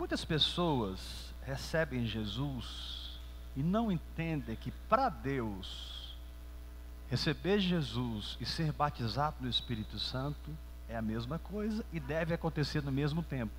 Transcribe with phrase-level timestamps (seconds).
[0.00, 0.98] Muitas pessoas
[1.42, 3.20] recebem Jesus
[3.54, 6.16] e não entendem que para Deus
[7.10, 10.56] receber Jesus e ser batizado no Espírito Santo
[10.88, 13.52] é a mesma coisa e deve acontecer no mesmo tempo.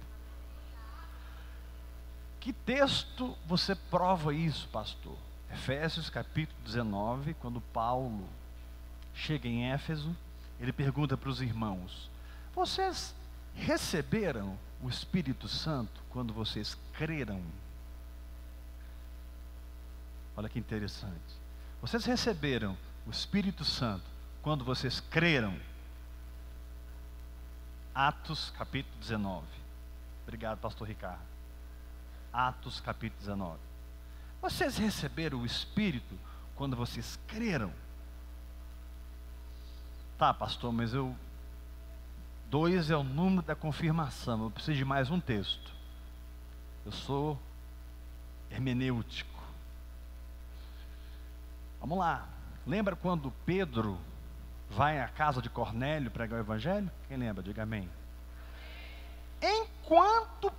[2.40, 5.20] Que texto você prova isso, pastor?
[5.54, 8.28] Efésios capítulo 19, quando Paulo
[9.14, 10.18] chega em Éfeso,
[10.60, 12.10] ele pergunta para os irmãos:
[12.56, 13.14] Vocês
[13.54, 17.42] receberam o Espírito Santo quando vocês creram?
[20.36, 21.40] Olha que interessante.
[21.82, 24.06] Vocês receberam o Espírito Santo
[24.42, 25.58] quando vocês creram?
[27.94, 29.46] Atos capítulo 19.
[30.24, 31.22] Obrigado, pastor Ricardo.
[32.32, 33.60] Atos capítulo 19.
[34.42, 36.18] Vocês receberam o Espírito
[36.56, 37.72] quando vocês creram?
[40.18, 41.16] Tá, pastor, mas eu.
[42.52, 44.44] Dois é o número da confirmação.
[44.44, 45.72] Eu preciso de mais um texto.
[46.86, 47.40] Eu sou
[48.52, 49.42] hermenêutico.
[51.80, 52.28] Vamos lá.
[52.68, 53.98] Lembra quando Pedro
[54.70, 56.92] vai à casa de Cornélio pregar o evangelho?
[57.08, 57.42] Quem lembra?
[57.42, 57.90] Diga amém.
[59.42, 60.52] Enquanto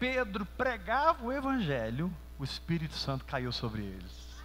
[0.00, 4.42] Pedro pregava o evangelho, o Espírito Santo caiu sobre eles.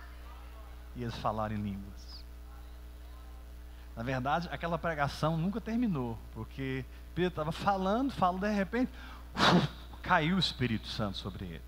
[0.98, 2.11] E eles falaram em línguas.
[4.02, 8.92] Na verdade, aquela pregação nunca terminou, porque Pedro estava falando, falando, de repente,
[9.36, 9.70] uf,
[10.02, 11.62] caiu o Espírito Santo sobre eles.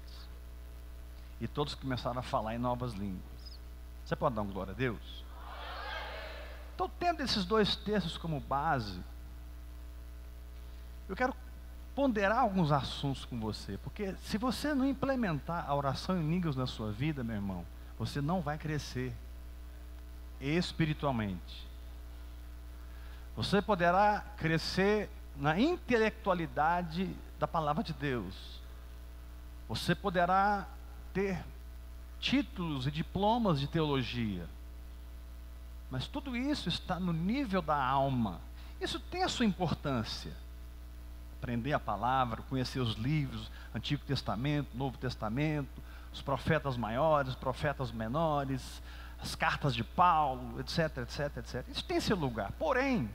[1.39, 3.21] E todos começaram a falar em novas línguas.
[4.03, 5.23] Você pode dar um glória a Deus?
[6.73, 8.99] Então, tendo esses dois textos como base,
[11.07, 11.35] eu quero
[11.93, 16.65] ponderar alguns assuntos com você, porque se você não implementar a oração em línguas na
[16.65, 17.63] sua vida, meu irmão,
[17.95, 19.13] você não vai crescer
[20.41, 21.71] espiritualmente.
[23.35, 27.09] Você poderá crescer na intelectualidade
[27.39, 28.61] da palavra de Deus.
[29.67, 30.67] Você poderá
[31.13, 31.43] ter
[32.19, 34.47] títulos e diplomas de teologia.
[35.89, 38.39] Mas tudo isso está no nível da alma.
[38.79, 40.31] Isso tem a sua importância.
[41.37, 45.81] Aprender a palavra, conhecer os livros, Antigo Testamento, Novo Testamento,
[46.13, 48.81] os profetas maiores, profetas menores,
[49.21, 51.65] as cartas de Paulo, etc, etc, etc.
[51.69, 52.51] Isso tem seu lugar.
[52.53, 53.09] Porém,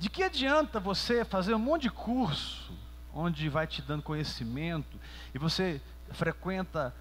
[0.00, 2.72] de que adianta você fazer um monte de curso,
[3.12, 4.98] onde vai te dando conhecimento,
[5.34, 5.78] e você
[6.10, 6.94] frequenta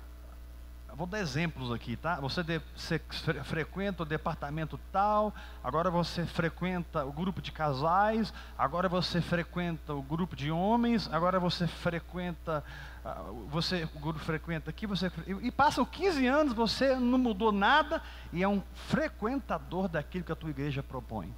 [0.96, 2.16] Vou dar exemplos aqui, tá?
[2.16, 3.00] Você, de, você
[3.46, 5.34] frequenta o departamento tal,
[5.64, 11.40] agora você frequenta o grupo de casais, agora você frequenta o grupo de homens, agora
[11.40, 12.64] você frequenta,
[13.06, 15.12] ah, você o grupo frequenta aqui, você
[15.42, 18.02] e passam 15 anos, você não mudou nada
[18.34, 21.34] e é um frequentador daquilo que a tua igreja propõe.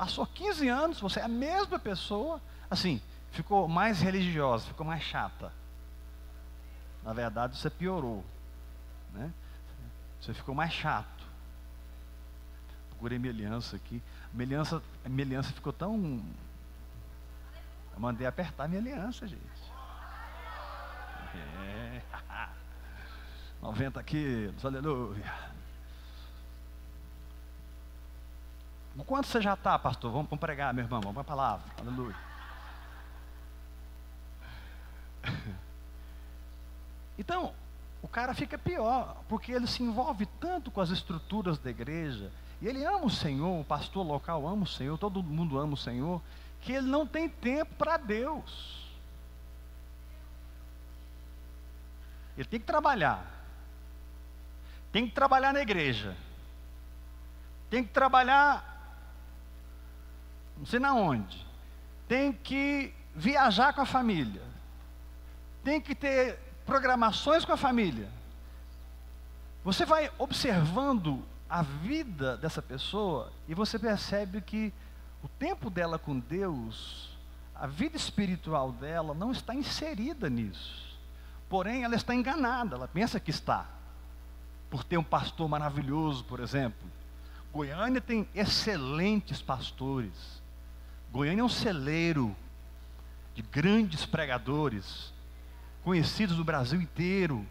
[0.00, 2.40] Passou 15 anos, você é a mesma pessoa,
[2.70, 3.02] assim,
[3.32, 5.52] ficou mais religiosa, ficou mais chata.
[7.02, 8.24] Na verdade, você piorou.
[9.12, 9.30] Né?
[10.18, 11.22] Você ficou mais chato.
[12.88, 14.02] Procurei minha aliança aqui.
[14.32, 15.94] Minha aliança, minha aliança ficou tão.
[17.92, 19.44] Eu mandei apertar minha aliança, gente.
[21.34, 22.02] É.
[23.60, 25.50] 90 quilos, aleluia.
[28.79, 30.10] O quanto você já está, pastor?
[30.10, 32.16] Vamos, vamos pregar, meu irmão, vamos para a palavra, aleluia.
[37.18, 37.52] Então,
[38.00, 42.66] o cara fica pior, porque ele se envolve tanto com as estruturas da igreja, e
[42.66, 46.22] ele ama o Senhor, o pastor local ama o Senhor, todo mundo ama o Senhor,
[46.62, 48.80] que ele não tem tempo para Deus.
[52.36, 53.24] Ele tem que trabalhar,
[54.90, 56.16] tem que trabalhar na igreja,
[57.68, 58.69] tem que trabalhar,
[60.60, 61.44] não sei na onde,
[62.06, 64.42] tem que viajar com a família,
[65.64, 68.08] tem que ter programações com a família.
[69.64, 74.72] Você vai observando a vida dessa pessoa e você percebe que
[75.24, 77.10] o tempo dela com Deus,
[77.54, 80.98] a vida espiritual dela não está inserida nisso.
[81.48, 83.66] Porém, ela está enganada, ela pensa que está.
[84.68, 86.88] Por ter um pastor maravilhoso, por exemplo.
[87.52, 90.39] Goiânia tem excelentes pastores.
[91.12, 92.36] Goiânia é um celeiro
[93.34, 95.12] de grandes pregadores
[95.82, 97.44] conhecidos no Brasil inteiro.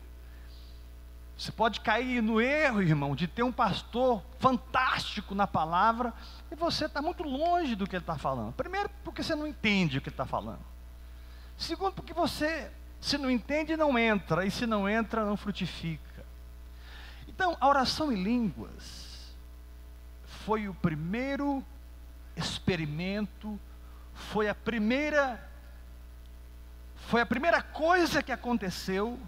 [1.38, 6.14] Você pode cair no erro, irmão, de ter um pastor fantástico na palavra
[6.52, 8.54] e você está muito longe do que ele está falando.
[8.54, 10.60] Primeiro, porque você não entende o que ele está falando.
[11.58, 12.72] Segundo, porque você,
[13.02, 16.26] se não entende, não entra, e se não entra, não frutifica.
[17.28, 19.34] Então, a oração em línguas
[20.46, 21.64] foi o primeiro
[22.39, 23.59] experimento,
[24.13, 25.47] foi a primeira
[27.07, 29.19] foi a primeira coisa que aconteceu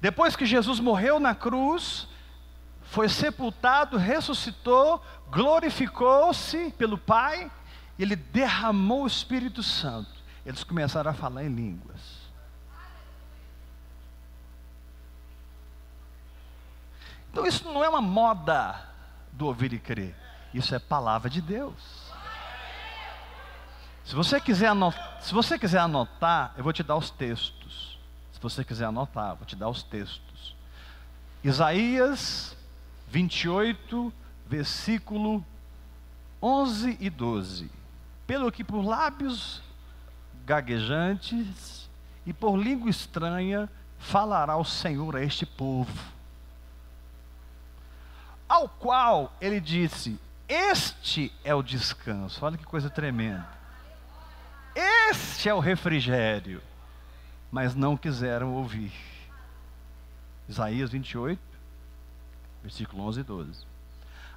[0.00, 2.06] depois que Jesus morreu na cruz,
[2.82, 7.50] foi sepultado, ressuscitou, glorificou-se pelo Pai,
[7.98, 10.10] ele derramou o Espírito Santo.
[10.46, 12.28] Eles começaram a falar em línguas.
[17.30, 18.88] Então isso não é uma moda
[19.32, 20.14] do ouvir e crer.
[20.52, 22.08] Isso é palavra de Deus.
[24.04, 27.98] Se você quiser anotar, se você quiser anotar, eu vou te dar os textos.
[28.32, 30.54] Se você quiser anotar, vou te dar os textos.
[31.44, 32.56] Isaías
[33.08, 34.12] 28,
[34.46, 35.44] versículo
[36.42, 37.70] 11 e 12.
[38.26, 39.60] Pelo que por lábios
[40.46, 41.88] gaguejantes
[42.24, 43.68] e por língua estranha
[43.98, 46.18] falará o Senhor a este povo
[48.48, 50.18] ao qual ele disse:
[50.48, 52.44] Este é o descanso.
[52.44, 53.46] Olha que coisa tremenda.
[54.74, 56.62] Este é o refrigério.
[57.50, 58.92] Mas não quiseram ouvir.
[60.48, 61.40] Isaías 28,
[62.62, 63.66] versículo 11 e 12.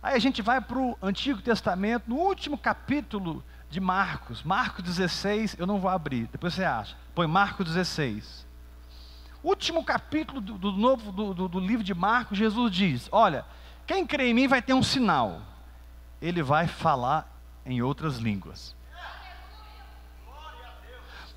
[0.03, 5.55] Aí a gente vai para o Antigo Testamento, no último capítulo de Marcos, Marcos 16,
[5.57, 6.97] eu não vou abrir, depois você acha.
[7.15, 8.45] Põe Marcos 16.
[9.41, 13.45] Último capítulo do, do novo do, do, do livro de Marcos, Jesus diz: Olha,
[13.87, 15.41] quem crê em mim vai ter um sinal.
[16.21, 17.27] Ele vai falar
[17.65, 18.75] em outras línguas.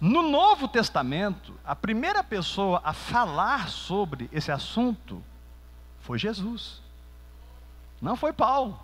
[0.00, 5.24] No Novo Testamento, a primeira pessoa a falar sobre esse assunto
[6.00, 6.82] foi Jesus.
[8.02, 8.78] Não foi Paulo.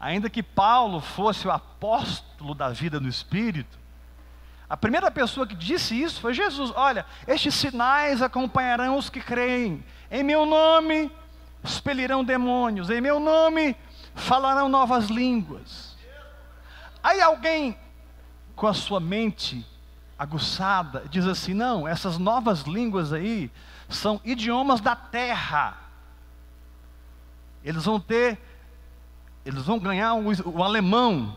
[0.00, 3.78] Ainda que Paulo fosse o apóstolo da vida no Espírito,
[4.68, 6.72] a primeira pessoa que disse isso foi Jesus.
[6.74, 9.84] Olha, estes sinais acompanharão os que creem.
[10.10, 11.12] Em meu nome
[11.62, 13.76] expelirão demônios, em meu nome
[14.14, 15.96] falarão novas línguas.
[17.02, 17.76] Aí alguém
[18.56, 19.66] com a sua mente
[20.18, 23.50] aguçada diz assim: não, essas novas línguas aí
[23.88, 25.76] são idiomas da terra.
[27.62, 28.38] Eles vão ter,
[29.44, 31.36] eles vão ganhar o, o alemão,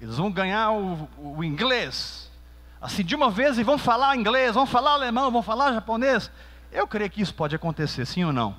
[0.00, 2.30] eles vão ganhar o, o inglês,
[2.80, 6.30] assim de uma vez e vão falar inglês, vão falar alemão, vão falar japonês.
[6.70, 8.56] Eu creio que isso pode acontecer, sim ou não?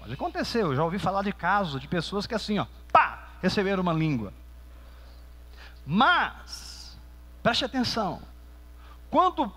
[0.00, 3.82] Pode acontecer, eu já ouvi falar de casos de pessoas que assim, ó, pá, receberam
[3.82, 4.32] uma língua.
[5.86, 6.98] Mas,
[7.42, 8.22] preste atenção,
[9.10, 9.52] quando,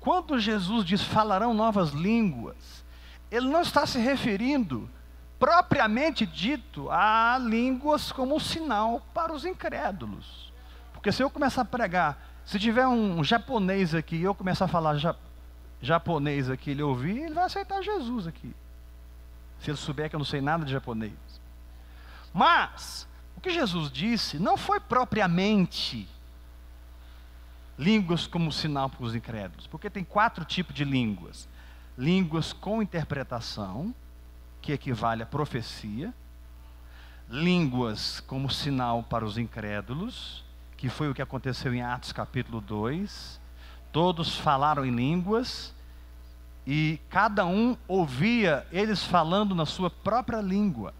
[0.00, 2.84] quando Jesus diz falarão novas línguas,
[3.30, 4.90] ele não está se referindo
[5.38, 10.52] propriamente dito a línguas como sinal para os incrédulos.
[10.92, 14.68] Porque se eu começar a pregar, se tiver um japonês aqui e eu começar a
[14.68, 15.14] falar ja,
[15.80, 18.52] japonês aqui, ele ouvir, ele vai aceitar Jesus aqui
[19.62, 21.12] se ele souber que eu não sei nada de japonês.
[22.34, 23.06] Mas,
[23.36, 26.08] o que Jesus disse não foi propriamente
[27.78, 31.48] línguas como sinal para os incrédulos, porque tem quatro tipos de línguas:
[31.96, 33.94] línguas com interpretação,
[34.60, 36.12] que equivale à profecia,
[37.28, 40.44] línguas como sinal para os incrédulos,
[40.76, 43.40] que foi o que aconteceu em Atos capítulo 2.
[43.92, 45.74] Todos falaram em línguas,
[46.66, 50.94] e cada um ouvia eles falando na sua própria língua.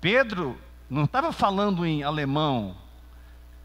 [0.00, 2.76] Pedro não estava falando em alemão,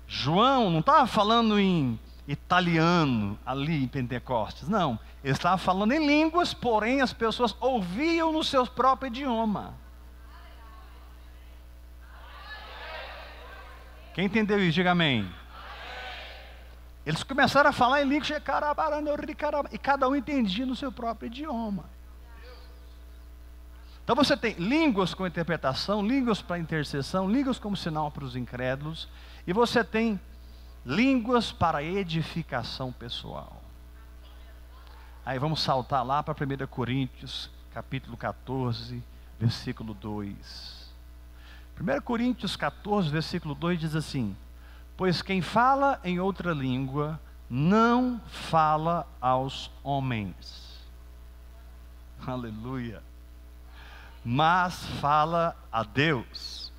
[0.07, 4.99] João não estava falando em italiano ali em Pentecostes, não.
[5.23, 9.73] Ele estava falando em línguas, porém as pessoas ouviam no seu próprio idioma.
[14.13, 14.73] Quem entendeu isso?
[14.73, 15.29] Diga amém.
[17.07, 18.29] Eles começaram a falar em línguas
[19.71, 21.85] e cada um entendia no seu próprio idioma.
[24.03, 29.07] Então você tem línguas com interpretação, línguas para intercessão, línguas como sinal para os incrédulos,
[29.47, 30.19] e você tem
[30.85, 33.61] línguas para edificação pessoal.
[35.25, 39.01] Aí vamos saltar lá para 1 Coríntios, capítulo 14,
[39.39, 40.93] versículo 2.
[41.79, 44.35] 1 Coríntios 14, versículo 2 diz assim:
[44.97, 50.81] Pois quem fala em outra língua não fala aos homens.
[52.25, 53.03] Aleluia.
[54.25, 56.73] Mas fala a Deus.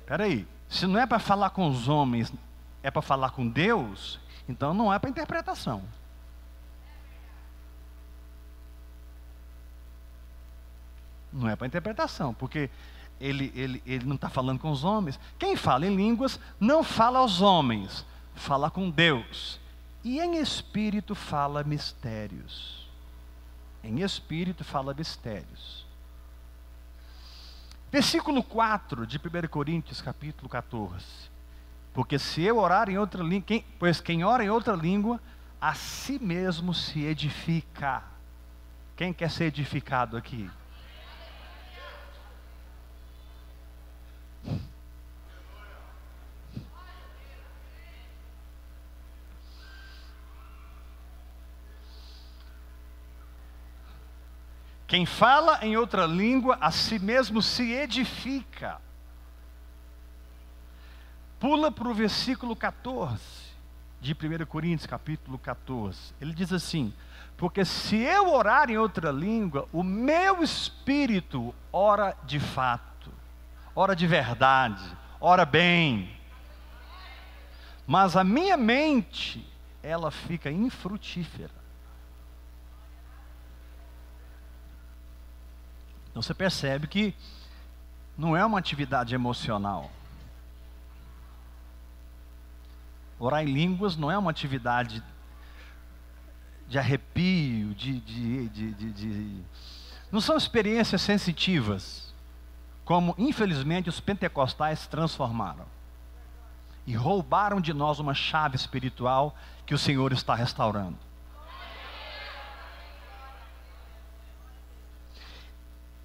[0.00, 2.32] Espera aí, se não é para falar com os homens,
[2.82, 5.82] é para falar com Deus, então não é para interpretação.
[11.32, 12.70] Não é para interpretação, porque
[13.24, 15.18] ele, ele, ele não está falando com os homens.
[15.38, 18.04] Quem fala em línguas não fala aos homens,
[18.34, 19.58] fala com Deus.
[20.04, 22.86] E em espírito fala mistérios.
[23.82, 25.86] Em espírito fala mistérios.
[27.90, 31.02] Versículo 4 de 1 Coríntios, capítulo 14.
[31.94, 35.18] Porque se eu orar em outra língua, quem, pois quem ora em outra língua,
[35.58, 38.02] a si mesmo se edifica.
[38.96, 40.50] Quem quer ser edificado aqui?
[54.86, 58.80] Quem fala em outra língua, a si mesmo se edifica.
[61.40, 63.20] Pula para o versículo 14
[64.00, 66.14] de 1 Coríntios, capítulo 14.
[66.20, 66.94] Ele diz assim:
[67.36, 72.93] Porque se eu orar em outra língua, o meu espírito ora de fato,
[73.74, 74.82] ora de verdade,
[75.20, 76.14] ora bem.
[77.86, 79.46] Mas a minha mente,
[79.82, 81.64] ela fica infrutífera.
[86.10, 87.14] Então você percebe que
[88.16, 89.90] não é uma atividade emocional.
[93.18, 95.02] Orar em línguas não é uma atividade
[96.68, 99.42] de arrepio, de, de, de, de,
[100.10, 102.03] Não são experiências sensitivas,
[102.84, 105.64] como infelizmente os pentecostais transformaram.
[106.86, 110.98] E roubaram de nós uma chave espiritual que o Senhor está restaurando.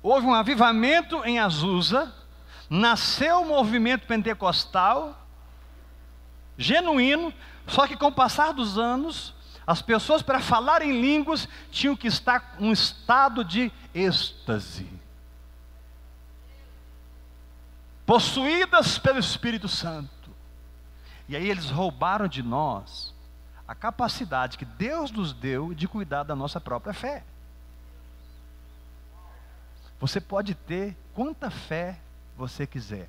[0.02, 2.14] houve um avivamento em Azusa,
[2.70, 5.18] nasceu o um movimento pentecostal,
[6.58, 7.34] genuíno,
[7.68, 9.34] só que com o passar dos anos,
[9.66, 14.99] as pessoas para falar em línguas tinham que estar em um estado de êxtase.
[18.10, 20.32] Possuídas pelo Espírito Santo.
[21.28, 23.14] E aí eles roubaram de nós
[23.68, 27.24] a capacidade que Deus nos deu de cuidar da nossa própria fé.
[30.00, 32.00] Você pode ter quanta fé
[32.36, 33.08] você quiser.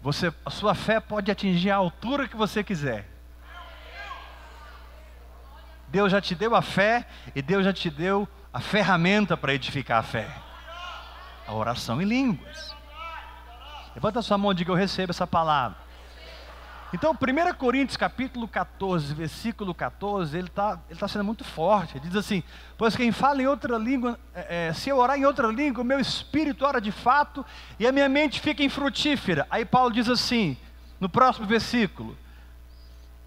[0.00, 3.08] Você, a sua fé pode atingir a altura que você quiser.
[5.88, 10.00] Deus já te deu a fé e Deus já te deu a ferramenta para edificar
[10.00, 10.28] a fé.
[11.46, 12.74] A oração em línguas.
[13.94, 15.78] Levanta a sua mão e diga: Eu recebo essa palavra.
[16.94, 21.96] Então, 1 Coríntios capítulo 14, versículo 14, ele está ele tá sendo muito forte.
[21.96, 22.42] Ele diz assim:
[22.76, 25.86] Pois quem fala em outra língua, é, é, se eu orar em outra língua, o
[25.86, 27.44] meu espírito ora de fato
[27.78, 29.46] e a minha mente fica infrutífera.
[29.50, 30.56] Aí Paulo diz assim,
[31.00, 32.16] no próximo versículo: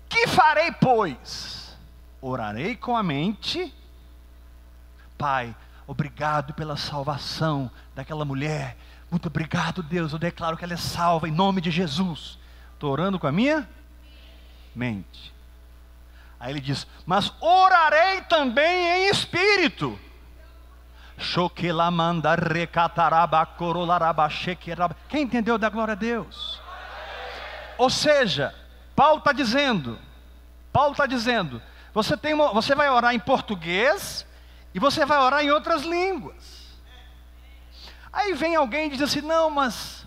[0.08, 1.76] Que farei, pois?
[2.22, 3.74] Orarei com a mente,
[5.26, 5.56] Pai,
[5.88, 8.78] obrigado pela salvação daquela mulher.
[9.10, 10.14] Muito obrigado, Deus.
[10.14, 12.38] Eu declaro que ela é salva em nome de Jesus.
[12.76, 13.68] Estou orando com a minha
[14.76, 15.34] mente.
[16.40, 20.00] Aí ele diz: Mas orarei também em espírito.
[25.10, 26.62] Quem entendeu da glória a Deus?
[27.80, 28.54] Ou seja,
[28.96, 29.98] Paulo está dizendo,
[30.72, 31.60] Paulo está dizendo,
[31.96, 34.24] você, tem uma, você vai orar em português
[34.76, 36.76] e você vai orar em outras línguas.
[38.12, 40.06] Aí vem alguém e diz assim: não, mas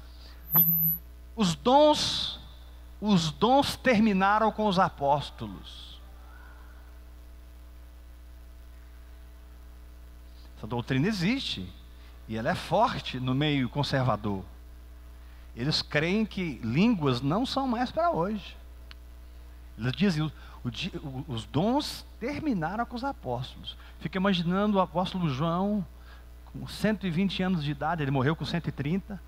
[1.34, 2.38] os dons
[3.00, 6.00] os dons terminaram com os apóstolos.
[10.56, 11.72] Essa doutrina existe
[12.26, 14.44] e ela é forte no meio conservador.
[15.56, 18.56] Eles creem que línguas não são mais para hoje.
[19.78, 20.32] Eles dizem
[20.64, 23.76] os dons terminaram com os apóstolos.
[24.00, 25.84] Fica imaginando o apóstolo João
[26.52, 29.20] com 120 anos de idade, ele morreu com 130.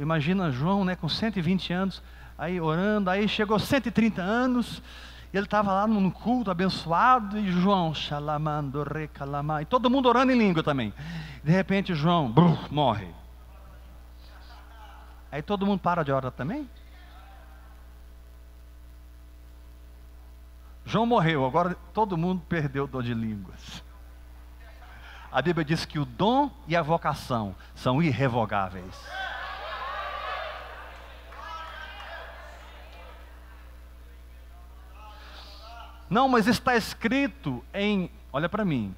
[0.00, 2.02] Imagina João, né, com 120 anos,
[2.38, 4.82] aí orando, aí chegou 130 anos,
[5.34, 10.38] ele estava lá num culto abençoado, e João, xalamando, recalamá, e todo mundo orando em
[10.38, 10.94] língua também.
[11.44, 12.32] De repente João,
[12.70, 13.08] morre.
[15.30, 16.68] Aí todo mundo para de orar também?
[20.84, 23.82] João morreu, agora todo mundo perdeu o dom de línguas.
[25.30, 28.94] A Bíblia diz que o dom e a vocação são irrevogáveis.
[36.10, 38.94] Não, mas está escrito em, olha para mim,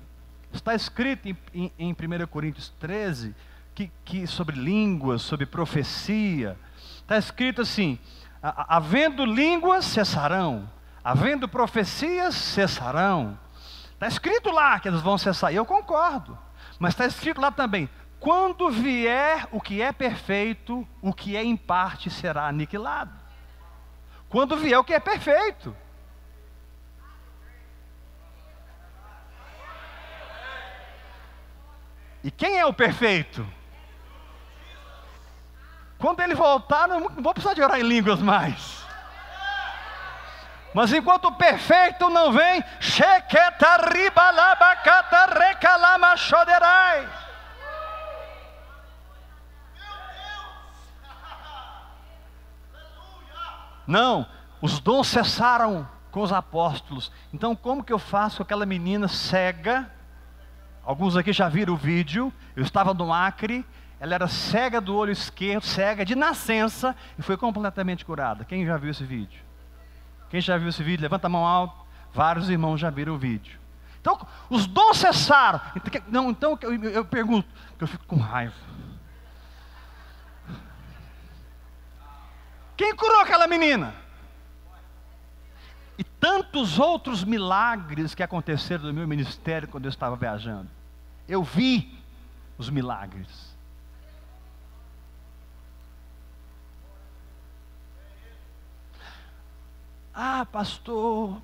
[0.53, 3.33] está escrito em, em, em 1 Coríntios 13
[3.73, 6.59] que, que sobre línguas, sobre profecia,
[6.97, 8.01] está escrito assim:
[8.43, 10.69] havendo línguas cessarão,
[11.05, 13.39] havendo profecias cessarão.
[13.93, 16.39] Está escrito lá que eles vão cessar, e eu concordo,
[16.79, 21.57] mas está escrito lá também: quando vier o que é perfeito, o que é em
[21.57, 23.13] parte será aniquilado.
[24.31, 25.77] Quando vier o que é perfeito.
[32.25, 33.47] E quem é o perfeito?
[35.99, 38.84] Quando ele voltar, não vou precisar de orar em línguas mais.
[40.75, 42.65] Mas enquanto o perfeito não vem,
[53.87, 54.27] Não,
[54.61, 57.13] os dons cessaram com os apóstolos.
[57.33, 59.89] Então, como que eu faço com aquela menina cega?
[60.85, 62.33] Alguns aqui já viram o vídeo.
[62.57, 63.65] Eu estava no Acre,
[64.01, 68.45] ela era cega do olho esquerdo, cega de nascença, e foi completamente curada.
[68.45, 69.54] Quem já viu esse vídeo?
[70.35, 71.05] Quem já viu esse vídeo?
[71.05, 71.87] Levanta a mão alto.
[72.13, 73.57] Vários irmãos já viram o vídeo.
[74.01, 74.19] Então,
[74.51, 75.61] os dons cessaram.
[76.09, 77.47] Não, então eu, eu pergunto,
[77.79, 78.53] eu fico com raiva.
[82.77, 83.95] Quem curou aquela menina?
[85.97, 90.69] E tantos outros milagres que aconteceram no meu ministério quando eu estava viajando.
[91.29, 91.97] Eu vi
[92.59, 93.54] os milagres.
[100.15, 101.43] Ah, pastor,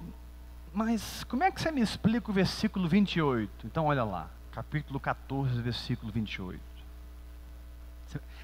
[0.73, 3.67] mas como é que você me explica o versículo 28?
[3.67, 6.61] Então, olha lá, capítulo 14, versículo 28.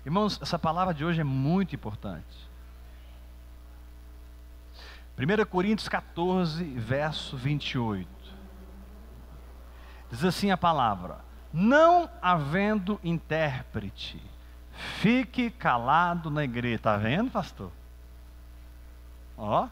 [0.04, 2.46] Irmãos, essa palavra de hoje é muito importante.
[5.18, 8.08] 1 Coríntios 14, verso 28.
[10.10, 11.18] Diz assim a palavra:
[11.52, 14.22] Não havendo intérprete,
[15.00, 16.76] fique calado na igreja.
[16.76, 17.70] Está vendo, pastor?
[19.38, 19.68] Ó.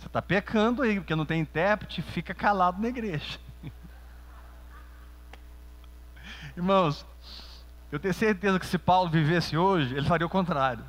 [0.00, 3.38] Você está pecando aí, porque não tem intérprete, fica calado na igreja.
[6.56, 7.04] Irmãos,
[7.92, 10.82] eu tenho certeza que se Paulo vivesse hoje, ele faria o contrário.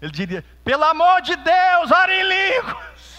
[0.00, 3.18] Ele diria: pelo amor de Deus, ore em línguas.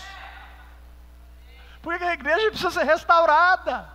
[1.81, 3.85] Porque a igreja precisa ser restaurada.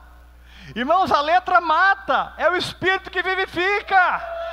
[0.76, 4.43] Irmãos, a letra mata, é o Espírito que vivifica.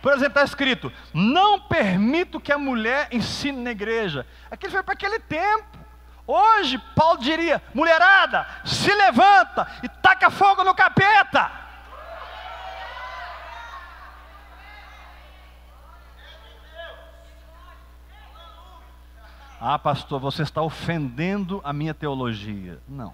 [0.00, 4.26] Por exemplo, está escrito: não permito que a mulher ensine na igreja.
[4.50, 5.78] Aquilo foi para aquele tempo.
[6.26, 11.50] Hoje, Paulo diria: mulherada, se levanta e taca fogo no capeta.
[19.62, 22.80] Ah, pastor, você está ofendendo a minha teologia.
[22.88, 23.12] Não,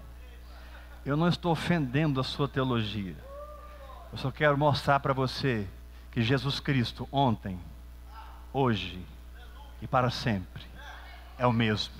[1.05, 3.17] eu não estou ofendendo a sua teologia.
[4.13, 5.67] Eu só quero mostrar para você
[6.17, 7.59] que Jesus Cristo, ontem,
[8.51, 8.99] hoje
[9.79, 10.63] e para sempre,
[11.37, 11.93] é o mesmo.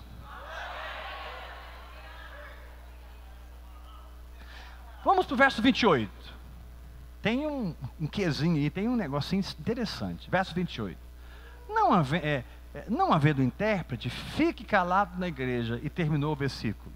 [5.06, 6.10] Vamos para o verso 28.
[7.22, 10.28] Tem um, um quezinho aí, tem um negocinho interessante.
[10.32, 10.98] Verso 28.
[11.70, 15.80] Não, haver, é, é, não havendo intérprete, fique calado na igreja.
[15.84, 16.92] E terminou o versículo.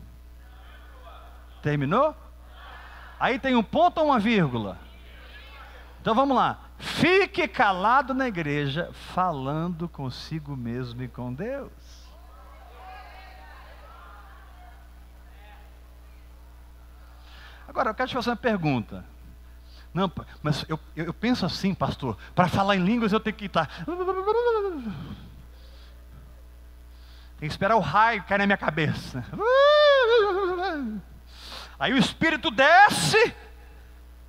[1.61, 2.15] Terminou?
[3.19, 4.79] Aí tem um ponto ou uma vírgula?
[6.01, 6.70] Então vamos lá.
[6.81, 11.71] Fique calado na igreja, falando consigo mesmo e com Deus.
[17.67, 19.05] Agora, eu quero te fazer uma pergunta.
[19.93, 23.69] Não, mas eu, eu penso assim, pastor, para falar em línguas eu tenho que estar.
[27.37, 29.23] Tem que esperar o raio cair na minha cabeça.
[31.77, 33.35] Aí o Espírito desce,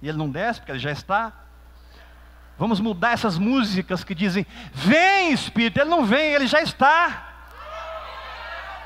[0.03, 1.33] e ele não desce, porque ele já está.
[2.63, 7.31] Vamos mudar essas músicas que dizem: Vem Espírito, ele não vem, ele já está.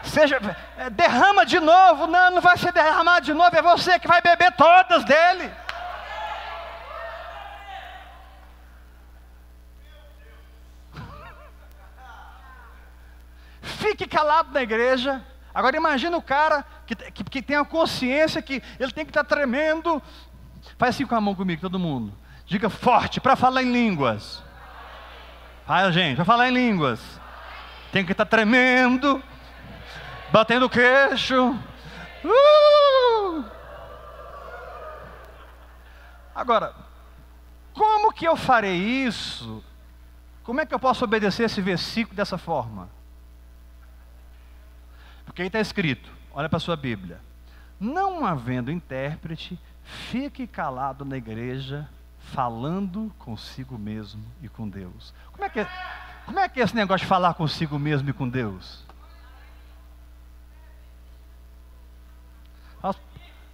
[0.02, 0.40] Seja,
[0.78, 4.22] é, derrama de novo, não, não vai ser derramado de novo, é você que vai
[4.22, 5.52] beber todas dele.
[13.60, 15.22] Fique calado na igreja.
[15.54, 19.24] Agora imagina o cara que, que, que tem a consciência que ele tem que estar
[19.24, 20.02] tremendo.
[20.78, 22.24] Faz assim com a mão comigo, todo mundo.
[22.46, 24.42] Diga forte para falar em línguas.
[25.66, 27.00] Vai, gente, para falar em línguas.
[27.90, 29.20] Tem que estar tá tremendo,
[30.30, 31.58] batendo o queixo.
[32.24, 33.44] Uh!
[36.34, 36.72] Agora,
[37.72, 39.64] como que eu farei isso?
[40.44, 42.88] Como é que eu posso obedecer esse versículo dessa forma?
[45.24, 47.20] Porque aí está escrito, olha para a sua Bíblia.
[47.80, 51.88] Não havendo intérprete, fique calado na igreja
[52.32, 55.14] falando consigo mesmo e com Deus.
[55.32, 55.68] Como é que é,
[56.24, 58.84] como é, que é esse negócio de falar consigo mesmo e com Deus?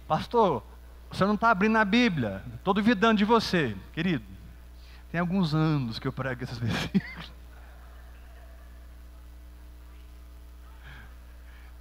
[0.07, 0.63] Pastor,
[1.09, 2.43] você não está abrindo a Bíblia.
[2.55, 4.25] Estou duvidando de você, querido.
[5.11, 7.31] Tem alguns anos que eu prego esses versículos.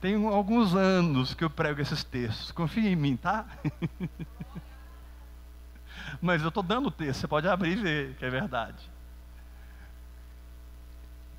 [0.01, 2.53] Tem alguns anos que eu prego esses textos.
[2.53, 3.47] Confia em mim, tá?
[6.23, 8.89] Mas eu estou dando o texto, você pode abrir e ver que é verdade.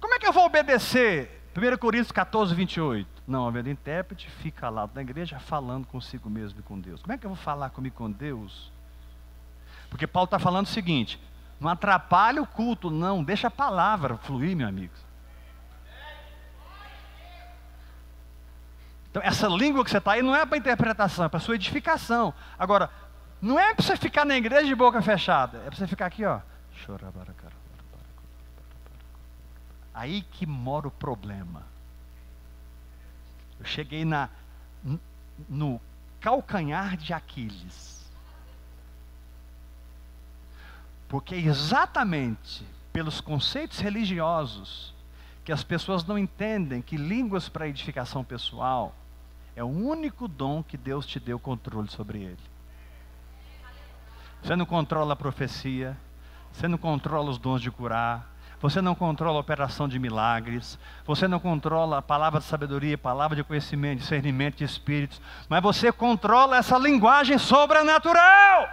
[0.01, 1.41] Como é que eu vou obedecer?
[1.55, 3.07] 1 Coríntios 14, 28.
[3.25, 7.01] Não, havendo intérprete, fica lá na igreja falando consigo mesmo e com Deus.
[7.01, 8.69] Como é que eu vou falar comigo com Deus?
[9.89, 11.17] Porque Paulo está falando o seguinte:
[11.61, 14.93] não atrapalhe o culto, não, deixa a palavra fluir, meu amigo.
[19.09, 22.33] Então, essa língua que você está aí não é para interpretação, é para sua edificação.
[22.57, 22.89] Agora,
[23.43, 26.23] não é para você ficar na igreja de boca fechada, é para você ficar aqui,
[26.23, 26.39] ó.
[29.93, 31.61] Aí que mora o problema.
[33.59, 34.29] Eu cheguei na,
[35.49, 35.81] no
[36.21, 38.09] calcanhar de Aquiles.
[41.09, 44.93] Porque é exatamente pelos conceitos religiosos
[45.43, 48.95] que as pessoas não entendem que línguas para edificação pessoal
[49.53, 52.52] é o único dom que Deus te deu controle sobre ele.
[54.43, 55.97] Você não controla a profecia,
[56.51, 58.27] você não controla os dons de curar,
[58.59, 63.37] você não controla a operação de milagres, você não controla a palavra de sabedoria, palavra
[63.37, 68.69] de conhecimento, discernimento de espíritos, mas você controla essa linguagem sobrenatural.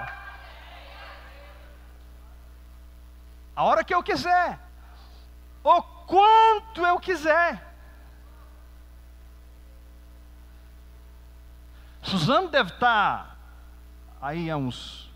[3.54, 4.58] A hora que eu quiser,
[5.62, 7.64] o quanto eu quiser.
[12.02, 13.36] Suzano deve estar
[14.20, 15.09] aí há uns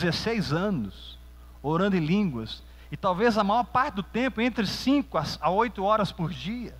[0.00, 1.18] 16 anos,
[1.62, 6.12] orando em línguas, e talvez a maior parte do tempo, entre 5 a 8 horas
[6.12, 6.74] por dia.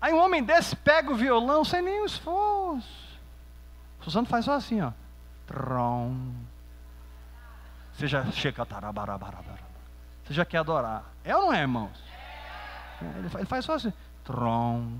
[0.00, 3.04] Aí um homem desse pega o violão sem nenhum esforço.
[4.02, 4.92] Suzano faz só assim, ó.
[5.46, 6.14] Trom.
[7.94, 8.66] Você já chega.
[10.24, 11.04] Você já quer adorar.
[11.24, 12.02] É ou não é, irmãos?
[13.00, 13.92] Ele faz só assim.
[14.22, 14.92] Trom.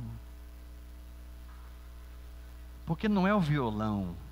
[2.86, 4.23] Porque não é o violão, é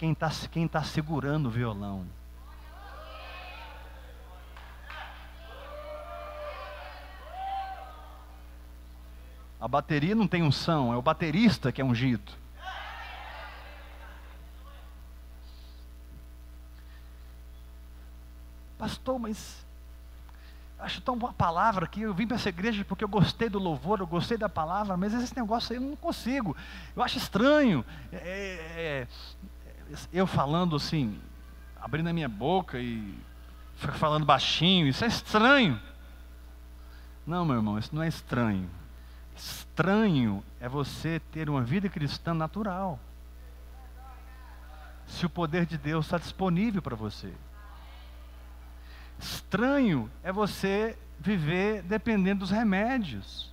[0.00, 2.06] quem está quem tá segurando o violão.
[9.60, 12.32] A bateria não tem unção, é o baterista que é ungido.
[18.78, 19.66] Pastor, mas
[20.78, 22.00] acho tão boa a palavra aqui.
[22.00, 25.12] Eu vim para essa igreja porque eu gostei do louvor, eu gostei da palavra, mas
[25.12, 26.56] esse negócio aí eu não consigo.
[26.96, 27.84] Eu acho estranho.
[28.10, 28.26] É, é,
[28.78, 29.08] é,
[30.12, 31.18] eu falando assim,
[31.80, 33.18] abrindo a minha boca e
[33.94, 35.80] falando baixinho, isso é estranho.
[37.26, 38.68] Não, meu irmão, isso não é estranho.
[39.36, 42.98] Estranho é você ter uma vida cristã natural.
[45.06, 47.32] Se o poder de Deus está disponível para você.
[49.18, 53.50] Estranho é você viver dependendo dos remédios.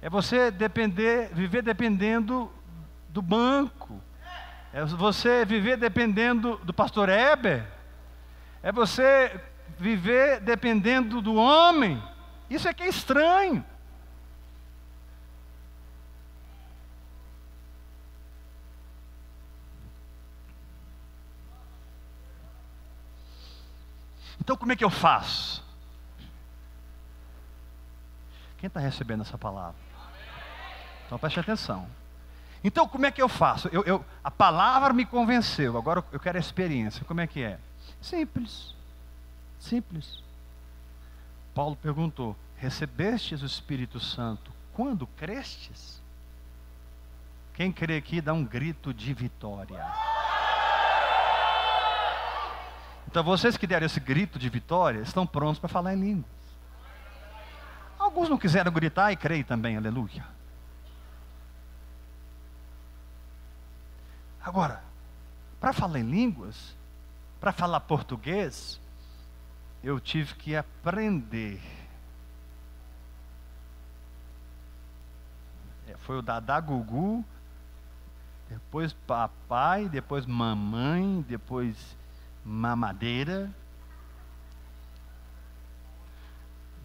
[0.00, 2.50] É você depender, viver dependendo
[3.08, 4.00] do banco.
[4.74, 7.64] É você viver dependendo do pastor Eber.
[8.60, 9.40] É você
[9.78, 12.02] viver dependendo do homem.
[12.50, 13.64] Isso é que é estranho.
[24.40, 25.64] Então como é que eu faço?
[28.58, 29.76] Quem está recebendo essa palavra?
[31.06, 31.88] Então preste atenção.
[32.64, 33.68] Então como é que eu faço?
[33.70, 37.04] Eu, eu, a palavra me convenceu, agora eu quero a experiência.
[37.04, 37.58] Como é que é?
[38.00, 38.74] Simples.
[39.60, 40.22] Simples.
[41.54, 46.02] Paulo perguntou: Recebestes o Espírito Santo quando crestes?
[47.52, 49.86] Quem crê aqui dá um grito de vitória.
[53.06, 56.34] Então vocês que deram esse grito de vitória estão prontos para falar em línguas.
[57.96, 60.24] Alguns não quiseram gritar e creem também, aleluia.
[64.44, 64.84] Agora,
[65.58, 66.76] para falar em línguas,
[67.40, 68.78] para falar português,
[69.82, 71.62] eu tive que aprender.
[75.88, 77.24] É, foi o Dadá Gugu,
[78.50, 81.96] depois papai, depois mamãe, depois
[82.44, 83.50] mamadeira,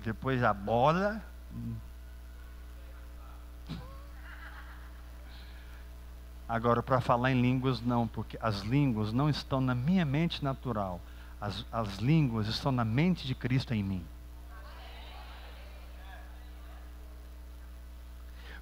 [0.01, 1.21] depois a bola.
[6.49, 10.99] Agora, para falar em línguas, não, porque as línguas não estão na minha mente natural.
[11.39, 14.03] As, as línguas estão na mente de Cristo em mim.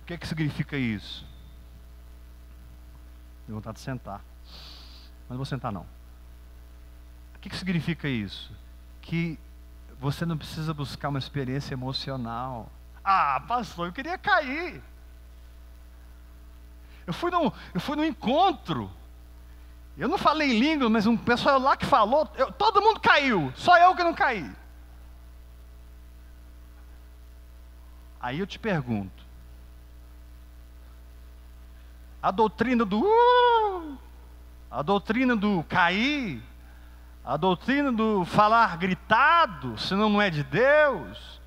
[0.02, 1.26] O que, é que significa isso?
[3.46, 4.22] Tenho vontade de sentar.
[4.44, 5.86] Mas não vou sentar não.
[7.36, 8.52] O que, que significa isso?
[9.02, 9.40] Que
[9.98, 12.70] você não precisa buscar uma experiência emocional.
[13.02, 14.84] Ah, pastor, eu queria cair.
[17.08, 18.92] Eu fui num, eu fui num encontro.
[19.98, 23.78] Eu não falei língua, mas um pessoal lá que falou, eu, todo mundo caiu, só
[23.80, 24.52] eu que não caí.
[28.20, 29.26] Aí eu te pergunto:
[32.22, 33.98] a doutrina do uh,
[34.70, 36.44] a doutrina do cair,
[37.24, 41.42] a doutrina do falar gritado, senão não é de Deus,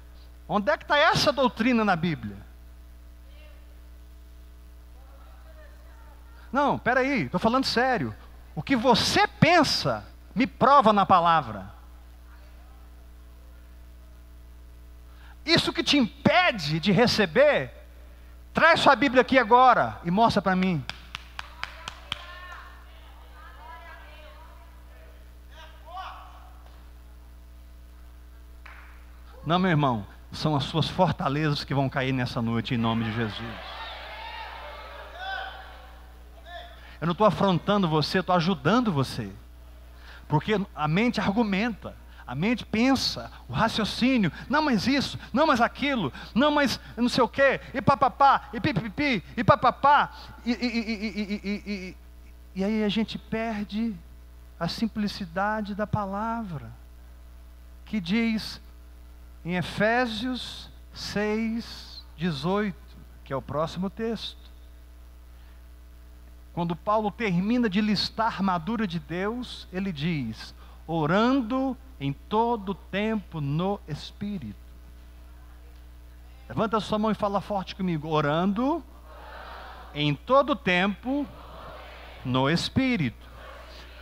[0.49, 2.50] onde é que está essa doutrina na Bíblia?
[6.53, 8.15] Não, peraí, estou falando sério.
[8.55, 11.73] O que você pensa, me prova na palavra.
[15.45, 17.73] Isso que te impede de receber,
[18.53, 20.85] traz sua Bíblia aqui agora e mostra para mim.
[29.47, 33.13] Não, meu irmão, são as suas fortalezas que vão cair nessa noite em nome de
[33.15, 33.80] Jesus.
[37.01, 39.31] Eu não estou afrontando você, estou ajudando você.
[40.29, 46.13] Porque a mente argumenta, a mente pensa, o raciocínio, não mais isso, não mais aquilo,
[46.35, 50.13] não mais não sei o quê, e papapá, e pipipi, e papapá,
[50.45, 51.97] e, e, e,
[52.55, 53.97] e aí a gente perde
[54.61, 56.71] a simplicidade da palavra,
[57.85, 58.61] que diz
[59.45, 62.77] em Efésios 6, 18,
[63.25, 64.50] que é o próximo texto.
[66.53, 70.55] Quando Paulo termina de listar a armadura de Deus, ele diz:
[70.87, 74.59] orando em todo tempo no Espírito.
[76.49, 78.83] Levanta a sua mão e fala forte comigo: orando
[79.95, 81.27] em todo tempo
[82.25, 83.29] no Espírito.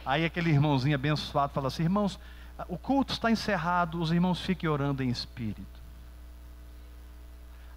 [0.05, 2.19] Aí aquele irmãozinho abençoado fala assim: irmãos,
[2.67, 5.79] o culto está encerrado, os irmãos fiquem orando em espírito.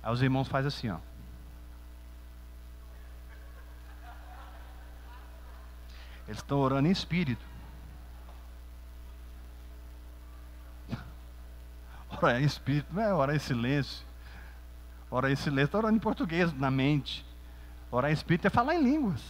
[0.02, 0.98] Aí os irmãos fazem assim, ó.
[6.32, 7.46] Eles estão orando em espírito.
[12.10, 14.06] Orar em espírito não é orar em silêncio.
[15.10, 17.26] Orar em silêncio está orando em português, na mente.
[17.92, 19.22] Orar em espírito é falar em línguas.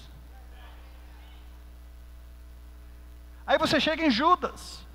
[3.48, 4.86] Aí você chega em Judas.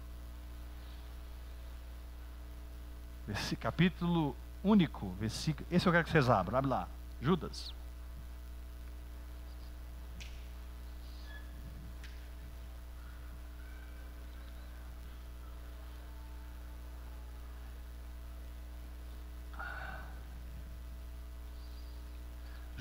[3.27, 5.67] Esse capítulo único, versículo.
[5.73, 6.57] Esse eu quero que vocês abram.
[6.57, 6.89] Abre lá.
[7.21, 7.75] Judas.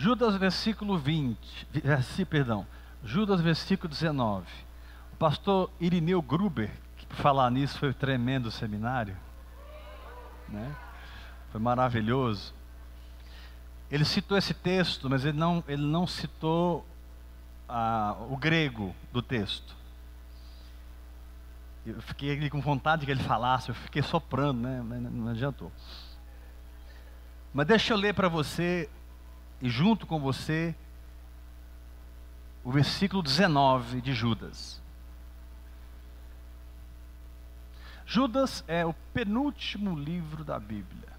[0.06, 1.68] Judas versículo 20,
[2.30, 2.68] perdão,
[3.04, 4.46] Judas versículo 19.
[5.12, 9.18] O pastor Irineu Gruber, que falar nisso foi um tremendo seminário,
[10.48, 10.76] né?
[11.52, 12.54] Foi maravilhoso.
[13.89, 16.86] Ele citou esse texto, mas ele não, ele não citou
[17.68, 19.76] ah, o grego do texto.
[21.84, 24.84] Eu fiquei com vontade que ele falasse, eu fiquei soprando, né?
[24.86, 25.72] mas não adiantou.
[27.52, 28.88] Mas deixa eu ler para você,
[29.62, 30.76] e junto com você,
[32.63, 34.82] o versículo 19 de Judas.
[38.06, 41.13] Judas é o penúltimo livro da Bíblia.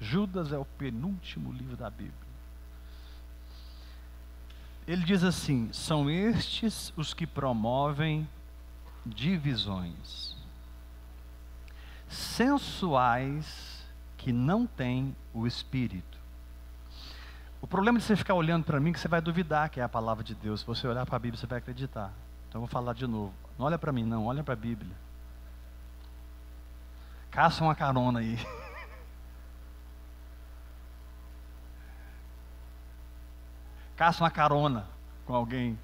[0.00, 2.12] Judas é o penúltimo livro da Bíblia.
[4.86, 8.28] Ele diz assim: são estes os que promovem
[9.06, 10.36] divisões,
[12.08, 13.84] sensuais
[14.16, 16.11] que não têm o espírito.
[17.62, 19.84] O problema de você ficar olhando para mim é que você vai duvidar que é
[19.84, 20.60] a palavra de Deus.
[20.60, 22.12] Se você olhar para a Bíblia, você vai acreditar.
[22.48, 23.32] Então eu vou falar de novo.
[23.56, 24.94] Não olha para mim, não, olha para a Bíblia.
[27.30, 28.36] Caça uma carona aí.
[33.96, 34.86] Caça uma carona
[35.24, 35.78] com alguém.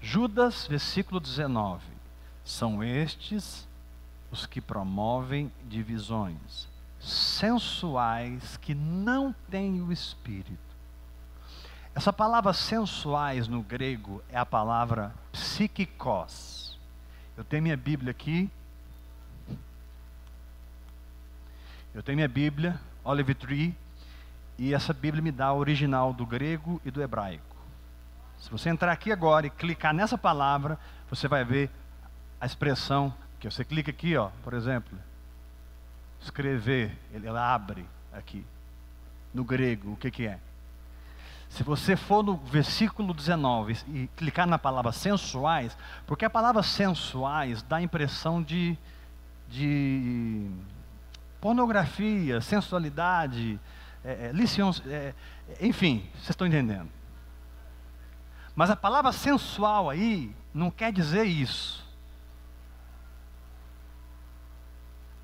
[0.00, 1.84] Judas, versículo 19.
[2.44, 3.66] São estes
[4.30, 6.68] os que promovem divisões,
[7.06, 10.58] sensuais que não têm o espírito.
[11.94, 16.78] Essa palavra sensuais no grego é a palavra psiquikos.
[17.36, 18.50] Eu tenho minha Bíblia aqui,
[21.96, 23.74] Eu tenho minha Bíblia, Olive Tree,
[24.58, 27.56] e essa Bíblia me dá o original do grego e do hebraico.
[28.38, 31.70] Se você entrar aqui agora e clicar nessa palavra, você vai ver
[32.38, 34.98] a expressão que você clica aqui, ó, por exemplo,
[36.26, 38.44] escrever, ele abre aqui
[39.32, 40.38] no grego, o que que é?
[41.48, 47.62] Se você for no versículo 19 e clicar na palavra sensuais, porque a palavra sensuais
[47.62, 48.76] dá a impressão de,
[49.48, 50.50] de
[51.40, 53.60] pornografia, sensualidade,
[54.04, 55.14] é, é, lições, é,
[55.60, 56.90] enfim, vocês estão entendendo.
[58.54, 61.85] Mas a palavra sensual aí não quer dizer isso.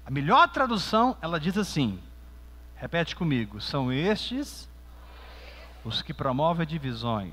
[0.04, 2.00] A melhor tradução, ela diz assim:
[2.74, 4.68] repete comigo, são estes
[5.84, 7.32] os que promovem divisões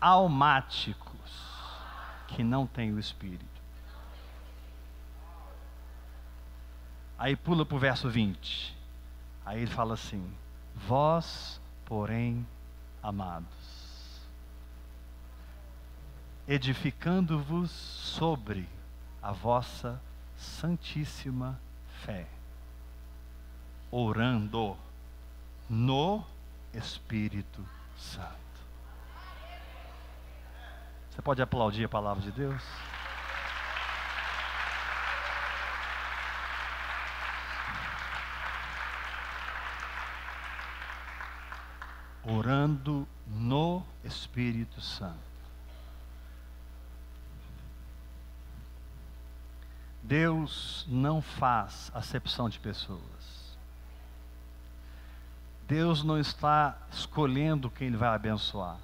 [0.00, 1.10] almáticos
[2.28, 3.44] que não têm o Espírito.
[7.18, 8.76] Aí pula para o verso 20.
[9.44, 10.32] Aí ele fala assim:
[10.74, 12.46] Vós, porém,
[13.02, 14.28] amados,
[16.48, 18.66] edificando-vos sobre
[19.22, 20.00] a vossa
[20.40, 21.60] santíssima
[22.02, 22.26] fé,
[23.90, 24.76] orando
[25.68, 26.24] no
[26.72, 27.62] Espírito
[27.96, 28.30] Santo.
[31.10, 32.62] Você pode aplaudir a palavra de Deus?
[42.24, 45.29] Orando no Espírito Santo.
[50.02, 53.00] Deus não faz acepção de pessoas.
[55.68, 58.76] Deus não está escolhendo quem Ele vai abençoar.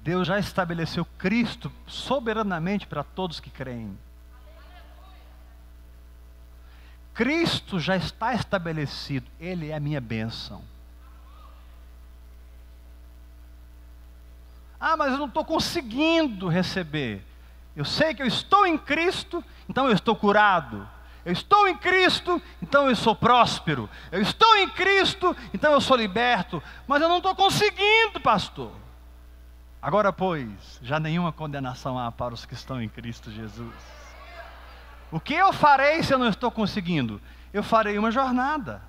[0.00, 3.96] Deus já estabeleceu Cristo soberanamente para todos que creem.
[7.14, 10.62] Cristo já está estabelecido, Ele é a minha bênção.
[14.80, 17.24] Ah, mas eu não estou conseguindo receber.
[17.74, 20.88] Eu sei que eu estou em Cristo, então eu estou curado.
[21.24, 23.88] Eu estou em Cristo, então eu sou próspero.
[24.10, 26.62] Eu estou em Cristo, então eu sou liberto.
[26.86, 28.72] Mas eu não estou conseguindo, pastor.
[29.80, 33.74] Agora, pois, já nenhuma condenação há para os que estão em Cristo Jesus.
[35.10, 37.20] O que eu farei se eu não estou conseguindo?
[37.52, 38.82] Eu farei uma jornada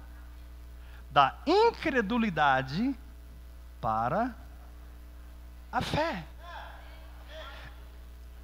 [1.12, 2.96] da incredulidade
[3.82, 4.34] para
[5.72, 6.24] a fé.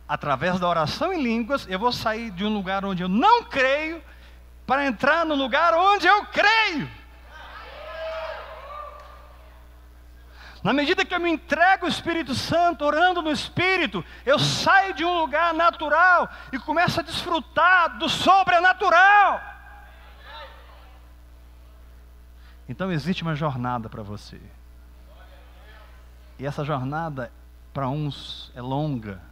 [0.10, 4.02] Através da oração em línguas, eu vou sair de um lugar onde eu não creio
[4.65, 6.89] para entrar no lugar onde eu creio.
[10.63, 15.06] Na medida que eu me entrego ao Espírito Santo, orando no Espírito, eu saio de
[15.06, 19.39] um lugar natural e começo a desfrutar do sobrenatural.
[22.67, 24.41] Então existe uma jornada para você.
[26.39, 27.32] E essa jornada,
[27.72, 29.29] para uns, é longa,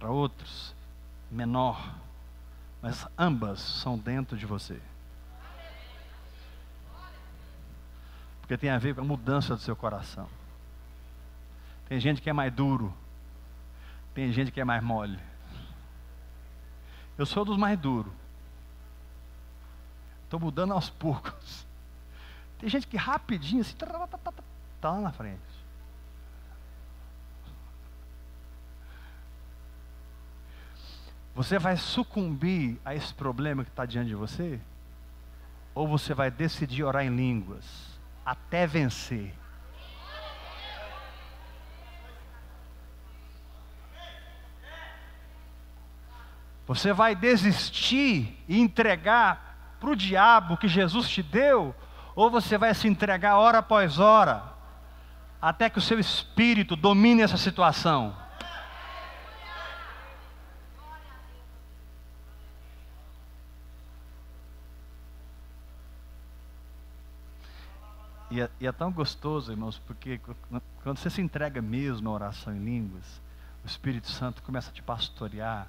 [0.00, 0.74] para outros,
[1.30, 1.94] menor.
[2.82, 4.80] Mas ambas são dentro de você.
[8.50, 10.28] porque tem a ver com a mudança do seu coração.
[11.88, 12.92] Tem gente que é mais duro,
[14.12, 15.20] tem gente que é mais mole.
[17.16, 18.12] Eu sou dos mais duros.
[20.24, 21.64] Estou mudando aos poucos.
[22.58, 25.38] Tem gente que rapidinho assim, está lá na frente.
[31.34, 34.60] Você vai sucumbir a esse problema que está diante de você?
[35.74, 37.90] Ou você vai decidir orar em línguas?
[38.24, 39.34] até vencer.
[46.66, 51.74] Você vai desistir e entregar para o diabo que Jesus te deu,
[52.14, 54.44] ou você vai se entregar hora após hora,
[55.42, 58.14] até que o seu espírito domine essa situação.
[68.30, 70.20] E é, e é, tão gostoso, irmãos, porque
[70.82, 73.20] quando você se entrega mesmo à oração em línguas,
[73.64, 75.66] o Espírito Santo começa a te pastorear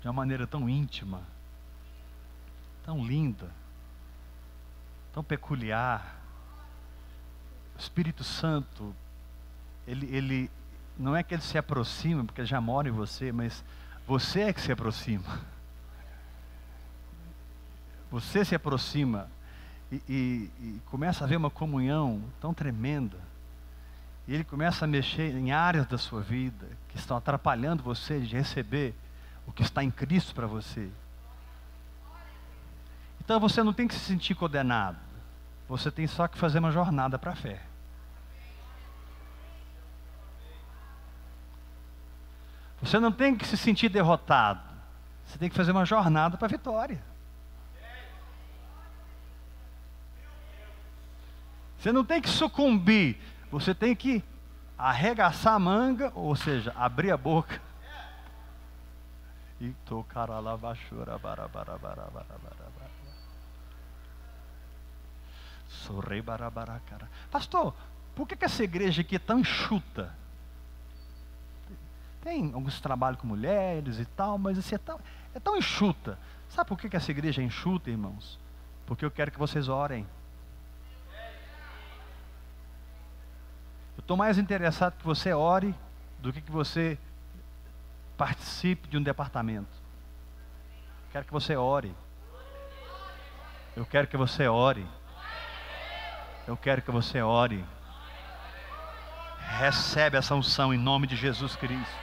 [0.00, 1.22] de uma maneira tão íntima,
[2.84, 3.48] tão linda,
[5.12, 6.16] tão peculiar.
[7.76, 8.92] O Espírito Santo,
[9.86, 10.50] ele, ele
[10.98, 13.64] não é que ele se aproxima, porque ele já mora em você, mas
[14.08, 15.40] você é que se aproxima.
[18.10, 19.30] Você se aproxima
[19.90, 23.18] e, e, e começa a haver uma comunhão tão tremenda.
[24.26, 28.36] E ele começa a mexer em áreas da sua vida que estão atrapalhando você de
[28.36, 28.94] receber
[29.46, 30.90] o que está em Cristo para você.
[33.24, 34.98] Então você não tem que se sentir condenado.
[35.68, 37.62] Você tem só que fazer uma jornada para a fé.
[42.80, 44.60] Você não tem que se sentir derrotado.
[45.26, 47.02] Você tem que fazer uma jornada para a vitória.
[51.78, 53.16] Você não tem que sucumbir,
[53.50, 54.22] você tem que
[54.76, 57.60] arregaçar a manga, ou seja, abrir a boca.
[59.60, 61.18] E tocar a lavachura,
[67.30, 67.74] Pastor,
[68.14, 70.12] por que, que essa igreja aqui é tão enxuta?
[72.22, 75.00] Tem alguns trabalhos com mulheres e tal, mas assim, é, tão,
[75.34, 76.18] é tão enxuta.
[76.48, 78.38] Sabe por que, que essa igreja é enxuta, irmãos?
[78.86, 80.06] Porque eu quero que vocês orem.
[84.08, 85.74] Estou mais interessado que você ore
[86.18, 86.98] do que que você
[88.16, 89.68] participe de um departamento.
[91.12, 91.94] Quero que você ore.
[93.76, 94.86] Eu quero que você ore.
[96.46, 97.62] Eu quero que você ore.
[99.58, 101.98] Recebe essa unção em nome de Jesus Cristo.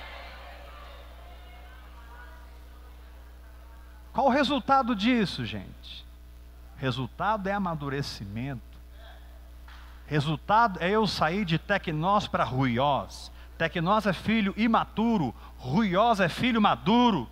[4.13, 6.05] Qual o resultado disso, gente?
[6.77, 8.74] Resultado é amadurecimento.
[10.07, 13.31] Resultado é eu sair de tecnós para ruiós.
[13.57, 17.27] Tecnós é filho imaturo, ruiós é filho maduro.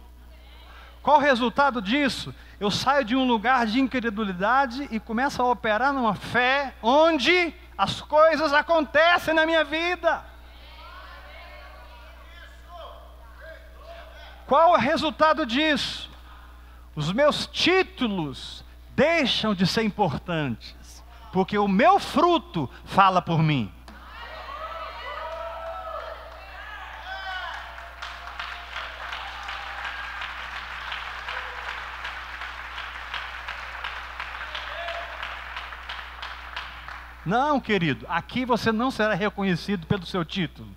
[1.02, 2.34] Qual o resultado disso?
[2.60, 8.02] Eu saio de um lugar de incredulidade e começo a operar numa fé onde as
[8.02, 10.24] coisas acontecem na minha vida.
[14.48, 16.10] Qual o resultado disso?
[16.96, 18.64] Os meus títulos
[18.96, 20.76] deixam de ser importantes,
[21.34, 23.74] porque o meu fruto fala por mim.
[37.26, 40.70] Não, querido, aqui você não será reconhecido pelo seu título.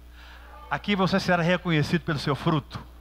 [0.70, 2.95] Aqui você será reconhecido pelo seu fruto.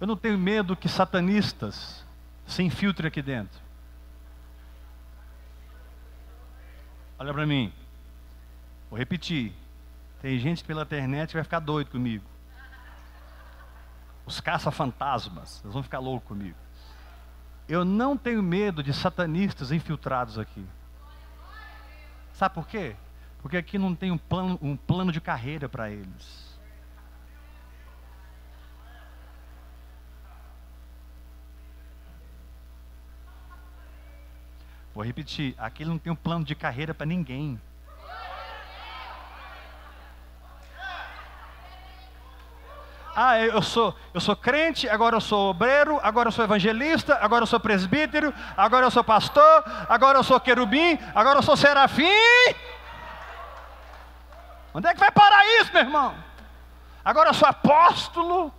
[0.00, 2.02] Eu não tenho medo que satanistas
[2.46, 3.60] se infiltrem aqui dentro.
[7.18, 7.70] Olha para mim.
[8.88, 9.52] Vou repetir.
[10.22, 12.24] Tem gente pela internet que vai ficar doido comigo.
[14.24, 16.56] Os caça-fantasmas, eles vão ficar loucos comigo.
[17.68, 20.64] Eu não tenho medo de satanistas infiltrados aqui.
[22.32, 22.96] Sabe por quê?
[23.42, 26.49] Porque aqui não tem um plano, um plano de carreira para eles.
[35.00, 37.58] Vou repetir, aqui não tem um plano de carreira para ninguém.
[43.16, 47.44] Ah, eu sou, eu sou crente, agora eu sou obreiro, agora eu sou evangelista, agora
[47.44, 52.04] eu sou presbítero, agora eu sou pastor, agora eu sou querubim, agora eu sou serafim.
[54.74, 56.14] Onde é que vai parar isso, meu irmão?
[57.02, 58.52] Agora eu sou apóstolo.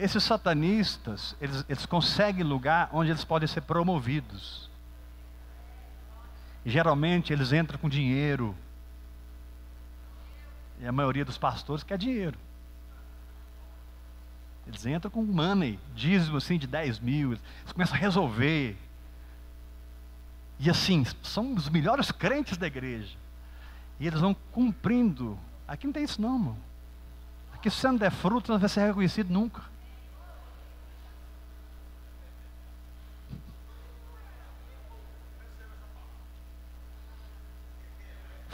[0.00, 4.70] Esses satanistas, eles, eles conseguem lugar onde eles podem ser promovidos.
[6.64, 8.56] Geralmente eles entram com dinheiro.
[10.80, 12.38] E a maioria dos pastores quer dinheiro.
[14.66, 17.32] Eles entram com money, dízimo assim de 10 mil.
[17.32, 18.78] Eles começam a resolver.
[20.58, 23.16] E assim, são os melhores crentes da igreja.
[23.98, 25.38] E eles vão cumprindo.
[25.68, 26.56] Aqui não tem isso não, irmão.
[27.52, 29.62] Aqui se você não der fruto, não vai ser reconhecido nunca.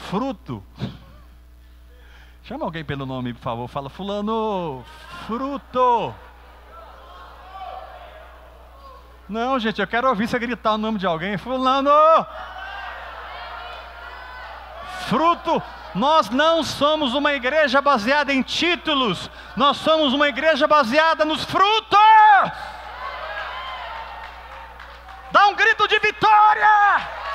[0.08, 0.62] Fruto.
[2.44, 3.68] Chama alguém pelo nome, por favor.
[3.68, 4.84] Fala, Fulano,
[5.26, 6.14] fruto.
[9.28, 11.36] Não, gente, eu quero ouvir você gritar o nome de alguém.
[11.36, 11.90] Fulano,
[15.08, 15.60] fruto.
[15.94, 21.98] Nós não somos uma igreja baseada em títulos, nós somos uma igreja baseada nos frutos.
[25.32, 27.25] Dá um grito de vitória!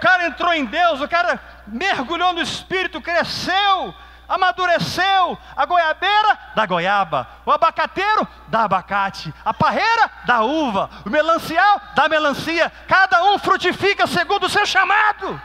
[0.00, 3.94] Cara entrou em Deus, o cara mergulhou no Espírito, cresceu,
[4.28, 5.38] amadureceu.
[5.56, 12.08] A goiabeira da goiaba, o abacateiro da abacate, a parreira da uva, o melancial da
[12.08, 12.72] melancia.
[12.88, 15.40] Cada um frutifica segundo o seu chamado.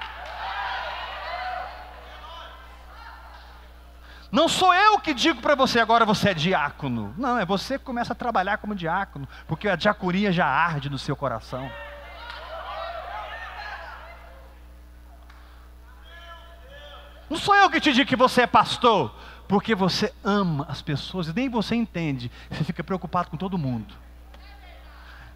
[4.32, 7.14] Não sou eu que digo para você agora você é diácono.
[7.18, 11.00] Não, é você que começa a trabalhar como diácono, porque a diaconia já arde no
[11.00, 11.72] seu coração.
[17.30, 19.14] Não sou eu que te digo que você é pastor,
[19.48, 22.32] porque você ama as pessoas e nem você entende.
[22.50, 23.94] Você fica preocupado com todo mundo.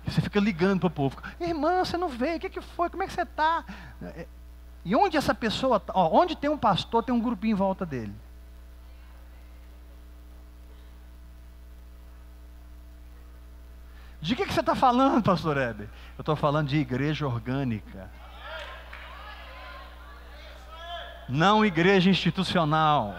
[0.06, 1.18] Você fica ligando para o povo.
[1.40, 2.90] Irmã, você não veio, o que, que foi?
[2.90, 3.64] Como é que você está?
[4.02, 4.28] É,
[4.84, 5.94] e onde essa pessoa está?
[5.96, 8.14] Onde tem um pastor, tem um grupinho em volta dele.
[14.22, 15.88] De que, que você está falando, pastor Heber?
[16.18, 18.10] Eu estou falando de igreja orgânica.
[21.30, 23.16] Não igreja institucional.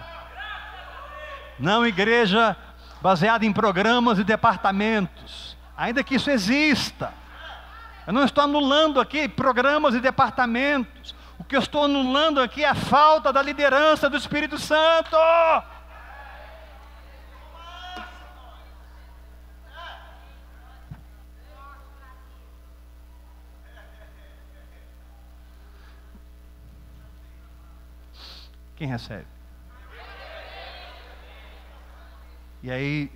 [1.59, 2.57] Não igreja
[3.01, 5.57] baseada em programas e departamentos.
[5.77, 7.15] Ainda que isso exista.
[8.07, 11.15] Eu não estou anulando aqui programas e departamentos.
[11.39, 15.17] O que eu estou anulando aqui é a falta da liderança do Espírito Santo.
[28.81, 29.27] Quem recebe?
[32.63, 33.13] E aí,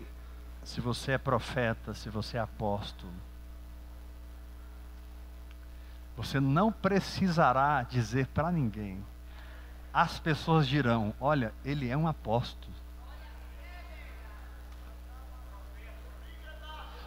[0.63, 3.11] se você é profeta, se você é apóstolo,
[6.15, 9.03] você não precisará dizer para ninguém.
[9.91, 12.75] As pessoas dirão: olha, ele é um apóstolo.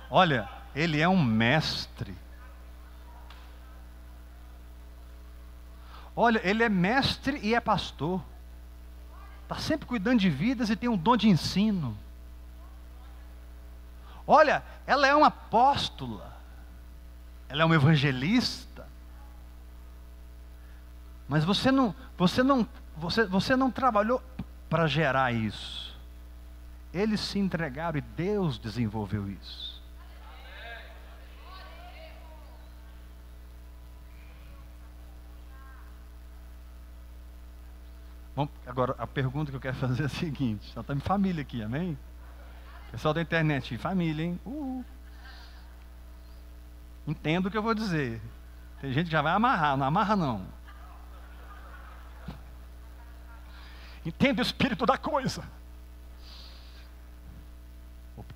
[0.10, 2.18] Olha, ele é um mestre.
[6.16, 8.20] Olha, ele é mestre e é pastor.
[9.48, 11.98] Está sempre cuidando de vidas e tem um dom de ensino.
[14.28, 16.36] Olha, ela é uma apóstola.
[17.48, 18.86] Ela é uma evangelista.
[21.30, 22.68] Mas você não, você não,
[22.98, 24.22] você, você não trabalhou
[24.70, 25.98] para gerar isso.
[26.94, 29.77] Eles se entregaram e Deus desenvolveu isso.
[38.38, 41.42] Bom, agora, a pergunta que eu quero fazer é a seguinte: nós estamos em família
[41.42, 41.98] aqui, amém?
[42.92, 44.40] Pessoal da internet, família, hein?
[44.46, 44.86] Uh.
[47.08, 48.22] Entendo o que eu vou dizer.
[48.80, 50.46] Tem gente que já vai amarrar, não amarra não.
[54.06, 55.44] Entende o espírito da coisa.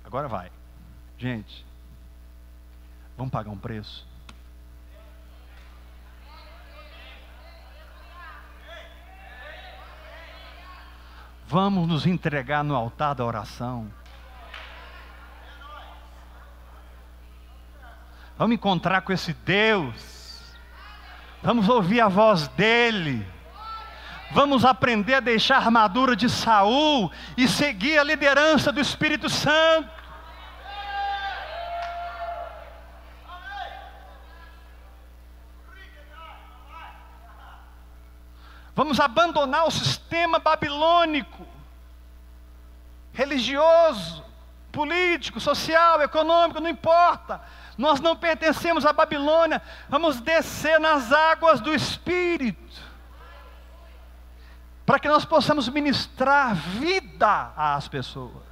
[0.02, 0.50] Agora vai.
[1.16, 1.64] Gente,
[3.16, 4.04] vamos pagar um preço?
[11.52, 13.92] Vamos nos entregar no altar da oração.
[18.38, 20.40] Vamos encontrar com esse Deus.
[21.42, 23.22] Vamos ouvir a voz dele.
[24.30, 30.01] Vamos aprender a deixar a armadura de Saul e seguir a liderança do Espírito Santo.
[38.74, 41.46] Vamos abandonar o sistema babilônico,
[43.12, 44.24] religioso,
[44.70, 47.42] político, social, econômico, não importa.
[47.76, 49.60] Nós não pertencemos à Babilônia.
[49.88, 52.80] Vamos descer nas águas do Espírito,
[54.86, 58.50] para que nós possamos ministrar vida às pessoas.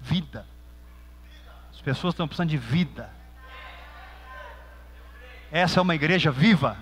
[0.00, 0.44] Vida.
[1.70, 3.17] As pessoas estão precisando de vida.
[5.50, 6.76] Essa é uma igreja viva.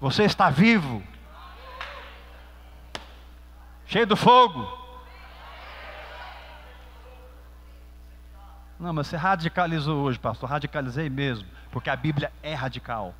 [0.00, 1.02] Você está vivo.
[3.86, 4.80] Cheio do fogo.
[8.78, 10.48] Não, mas você radicalizou hoje, pastor.
[10.48, 11.46] Radicalizei mesmo.
[11.70, 13.14] Porque a Bíblia é radical.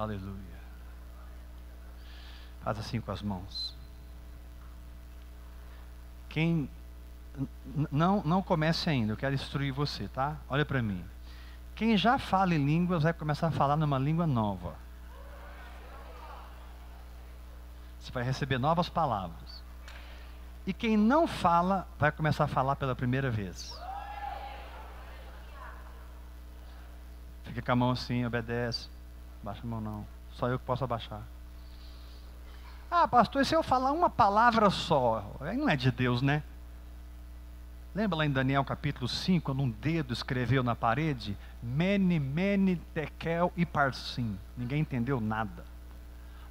[0.00, 0.60] Aleluia.
[2.62, 3.76] Faz assim com as mãos.
[6.26, 6.70] Quem
[7.90, 10.38] não, não comece ainda, eu quero instruir você, tá?
[10.48, 11.04] Olha para mim.
[11.74, 14.74] Quem já fala em línguas vai começar a falar numa língua nova.
[18.00, 19.62] Você vai receber novas palavras.
[20.66, 23.78] E quem não fala vai começar a falar pela primeira vez.
[27.44, 28.88] Fica com a mão assim, obedece.
[29.42, 30.06] Baixa a mão não.
[30.32, 31.22] Só eu que posso abaixar.
[32.90, 35.36] Ah, pastor, e se eu falar uma palavra só?
[35.40, 36.42] Aí não é de Deus, né?
[37.94, 41.36] Lembra lá em Daniel capítulo 5, quando um dedo escreveu na parede?
[41.62, 44.38] Mene, mene, tekel e parsim.
[44.56, 45.64] Ninguém entendeu nada.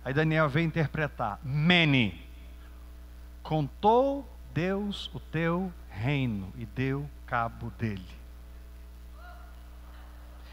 [0.03, 1.39] Aí Daniel veio interpretar.
[1.43, 2.25] Mene.
[3.41, 8.18] Contou Deus o teu reino e deu cabo dele.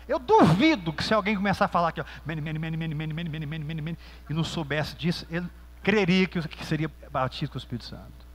[0.09, 3.15] Eu duvido que se alguém começar a falar aqui, ó, mene, mene, mene, mene, mene,
[3.15, 3.99] mene, mene, mene, mene,
[4.31, 5.49] e não soubesse disso, ele
[5.83, 8.27] creria que, seria batido com o Espírito Santo.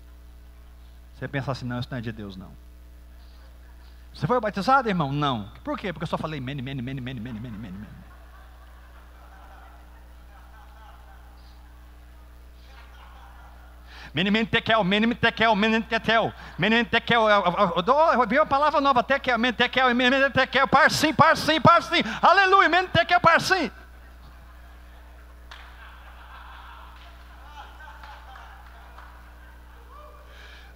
[1.14, 2.52] Você pensa assim, não, isso não é de Deus, não.
[4.14, 5.12] Você foi batizado, irmão?
[5.12, 5.50] Não.
[5.64, 5.94] Por quê?
[5.94, 7.88] Porque eu só falei mene, mene, mene, mene, mene, mene, mene,
[14.14, 17.30] Menem tekel, menem tekel, menem tekel, menem tekel.
[17.30, 22.02] É é é a palavra nova, tekel, menem tekel, menem tekel, parsim, parsim, parsim.
[22.22, 23.72] Aleluia, menem tekel, parsim.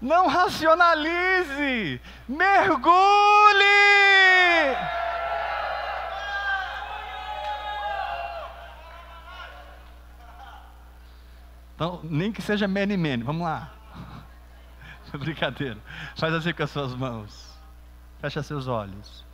[0.01, 3.65] Não racionalize, mergulhe.
[11.75, 13.21] Então, nem que seja many, many.
[13.23, 13.71] Vamos lá.
[15.13, 15.77] Brincadeira.
[16.15, 17.53] Faz assim com as suas mãos.
[18.21, 19.25] Fecha seus olhos.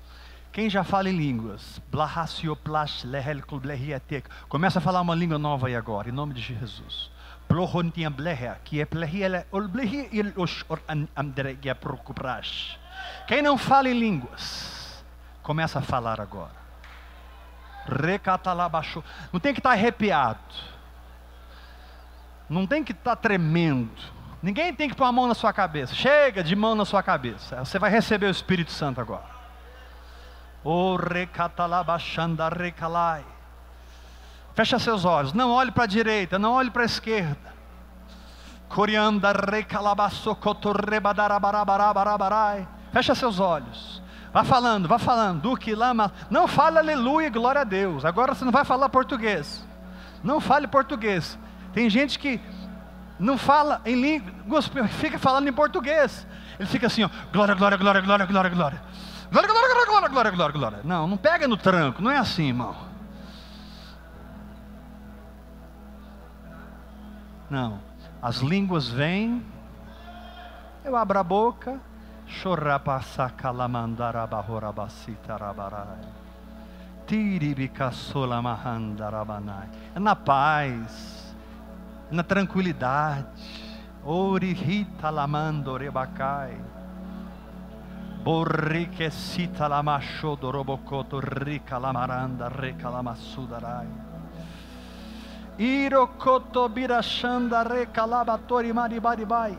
[0.51, 1.81] Quem já fala em línguas?
[4.49, 7.09] Começa a falar uma língua nova aí agora, em nome de Jesus.
[13.27, 15.03] Quem não fala em línguas,
[15.41, 16.61] começa a falar agora.
[19.31, 20.70] Não tem que estar arrepiado.
[22.51, 23.89] Não tem que estar tremendo.
[24.43, 25.95] Ninguém tem que pôr a mão na sua cabeça.
[25.95, 27.63] Chega de mão na sua cabeça.
[27.63, 29.23] Você vai receber o Espírito Santo agora.
[30.61, 30.97] O.
[34.53, 35.31] Fecha seus olhos.
[35.31, 37.53] Não olhe para a direita, não olhe para a esquerda.
[42.91, 44.03] Fecha seus olhos.
[44.33, 45.41] Vá falando, vá falando.
[45.41, 46.11] Do que lama.
[46.29, 48.03] Não fale aleluia, glória a Deus.
[48.03, 49.65] Agora você não vai falar português.
[50.21, 51.39] Não fale português.
[51.73, 52.39] Tem gente que
[53.19, 56.27] não fala em língua, fica falando em português.
[56.59, 58.81] Ele fica assim, ó, glória, glória, glória, glória, glória, glória.
[59.31, 60.79] Glória, glória, glória, glória, glória, glória, glória.
[60.83, 62.75] Não, não pega no tranco, não é assim, irmão.
[67.49, 67.79] Não.
[68.21, 69.45] As línguas vêm,
[70.83, 71.79] eu abro a boca,
[79.95, 81.20] é na paz,
[82.11, 83.71] na tranquilidade.
[84.03, 86.57] Orihita lamando rebacai.
[88.23, 93.87] Borriquecita lamasho dorobocoto rica lamaranda reca lamassudarai.
[95.57, 99.57] Irokoto birashanda recalabatori maribaribai.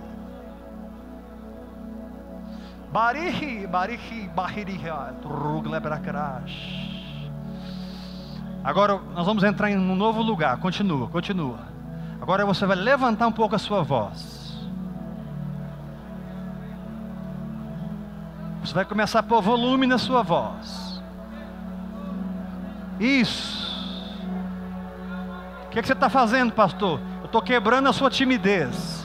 [2.92, 6.82] Barihi, barihi, bahiriha, truglebracrash.
[8.62, 10.58] Agora nós vamos entrar em um novo lugar.
[10.58, 11.71] Continua, continua.
[12.22, 14.56] Agora você vai levantar um pouco a sua voz.
[18.60, 21.02] Você vai começar a pôr volume na sua voz.
[23.00, 23.60] Isso.
[25.66, 27.00] O que, é que você está fazendo, pastor?
[27.18, 29.04] Eu estou quebrando a sua timidez.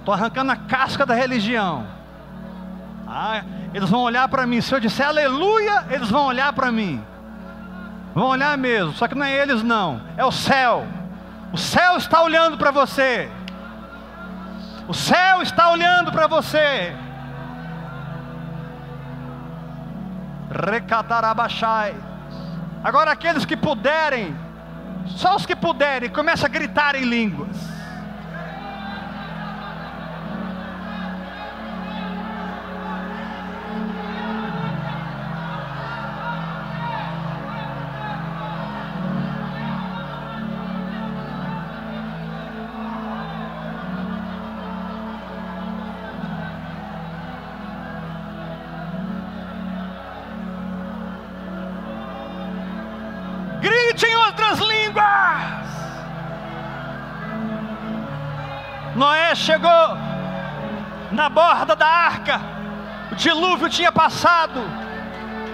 [0.00, 1.86] Estou arrancando a casca da religião.
[3.06, 4.60] Ah, eles vão olhar para mim.
[4.60, 7.00] Se eu disser aleluia, eles vão olhar para mim.
[8.14, 8.92] Vão olhar mesmo.
[8.92, 10.00] Só que não é eles, não.
[10.16, 10.86] É o céu.
[11.52, 13.30] O céu está olhando para você.
[14.88, 16.94] O céu está olhando para você.
[20.50, 21.94] Recatarabachai.
[22.82, 24.36] Agora aqueles que puderem,
[25.06, 27.79] só os que puderem, começa a gritar em línguas.
[63.20, 64.60] Dilúvio tinha passado,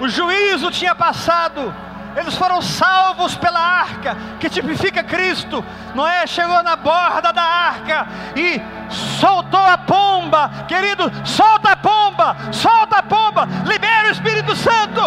[0.01, 1.75] o juízo tinha passado,
[2.17, 5.63] eles foram salvos pela arca, que tipifica Cristo.
[5.95, 12.99] Noé chegou na borda da arca e soltou a pomba, querido, solta a pomba, solta
[12.99, 15.03] a pomba, libera o Espírito Santo.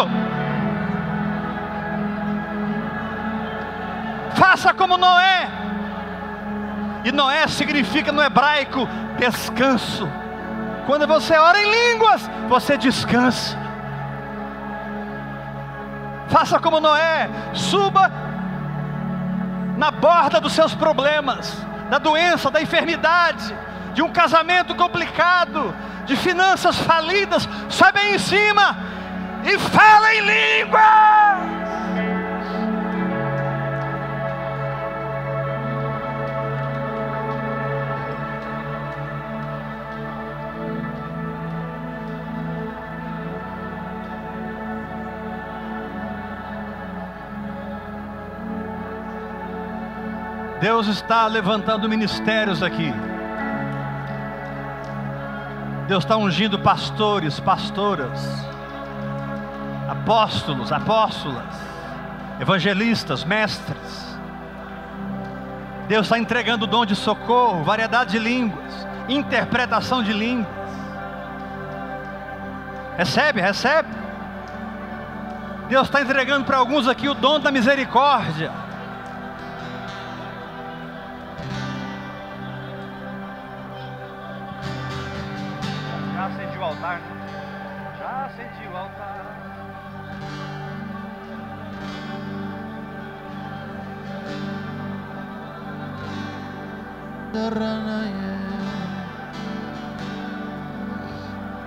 [4.34, 5.48] Faça como Noé,
[7.04, 8.86] e Noé significa no hebraico
[9.18, 10.08] descanso.
[10.86, 13.58] Quando você ora em línguas, você descansa.
[16.28, 18.10] Faça como Noé, suba
[19.76, 21.56] na borda dos seus problemas,
[21.88, 23.54] da doença, da enfermidade,
[23.94, 25.74] de um casamento complicado,
[26.04, 28.76] de finanças falidas, sobe aí em cima
[29.44, 31.59] e fala em línguas.
[50.60, 52.92] Deus está levantando ministérios aqui.
[55.88, 58.20] Deus está ungindo pastores, pastoras,
[59.88, 61.56] apóstolos, apóstolas,
[62.38, 64.18] evangelistas, mestres.
[65.88, 70.46] Deus está entregando o dom de socorro, variedade de línguas, interpretação de línguas.
[72.98, 73.88] Recebe, recebe.
[75.70, 78.59] Deus está entregando para alguns aqui o dom da misericórdia.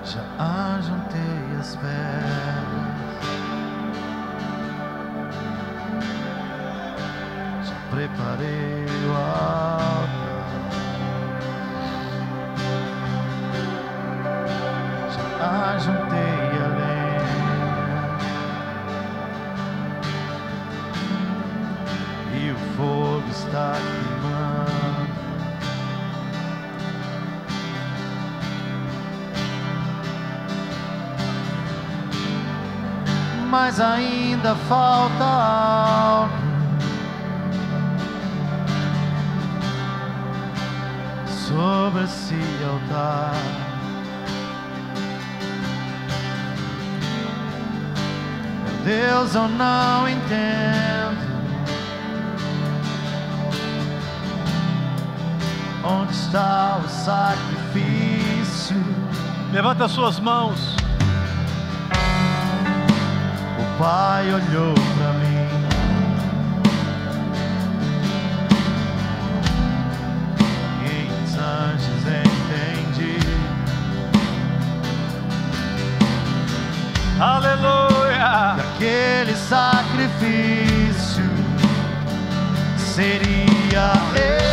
[0.06, 0.22] Já
[0.78, 1.94] ajuntei as pedras,
[7.64, 9.53] já preparei o altar,
[33.64, 36.34] mas ainda falta algo.
[41.48, 42.36] Sobre esse
[42.70, 43.34] altar,
[48.66, 51.24] meu Deus, eu não entendo
[55.86, 58.76] onde está o sacrifício.
[59.54, 60.83] Levanta suas mãos.
[63.78, 65.48] Pai olhou pra mim.
[70.84, 73.18] E em instantes entendi.
[77.20, 77.94] Aleluia.
[78.78, 81.24] que aquele sacrifício
[82.78, 84.53] seria eu,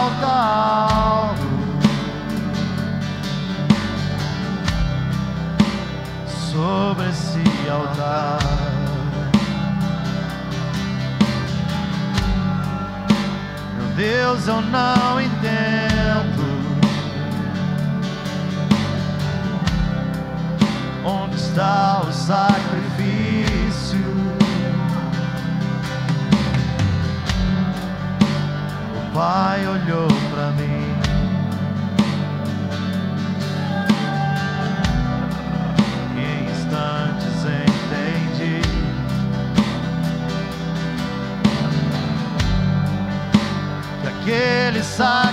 [0.00, 1.34] falta algo
[6.26, 8.38] sobre esse altar.
[13.76, 16.44] Meu Deus, eu não entendo
[21.04, 22.89] onde está o sacrifício.
[29.20, 30.96] Pai olhou pra mim.
[36.16, 38.62] Em instantes entendi.
[44.00, 45.29] Que aquele sacrifício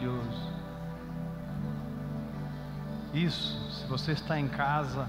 [0.00, 0.50] maravilhoso.
[3.12, 5.06] Isso, se você está em casa,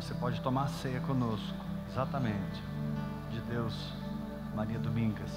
[0.00, 1.56] você pode tomar ceia conosco,
[1.90, 2.62] exatamente,
[3.30, 3.92] de Deus,
[4.54, 5.32] Maria Domingas.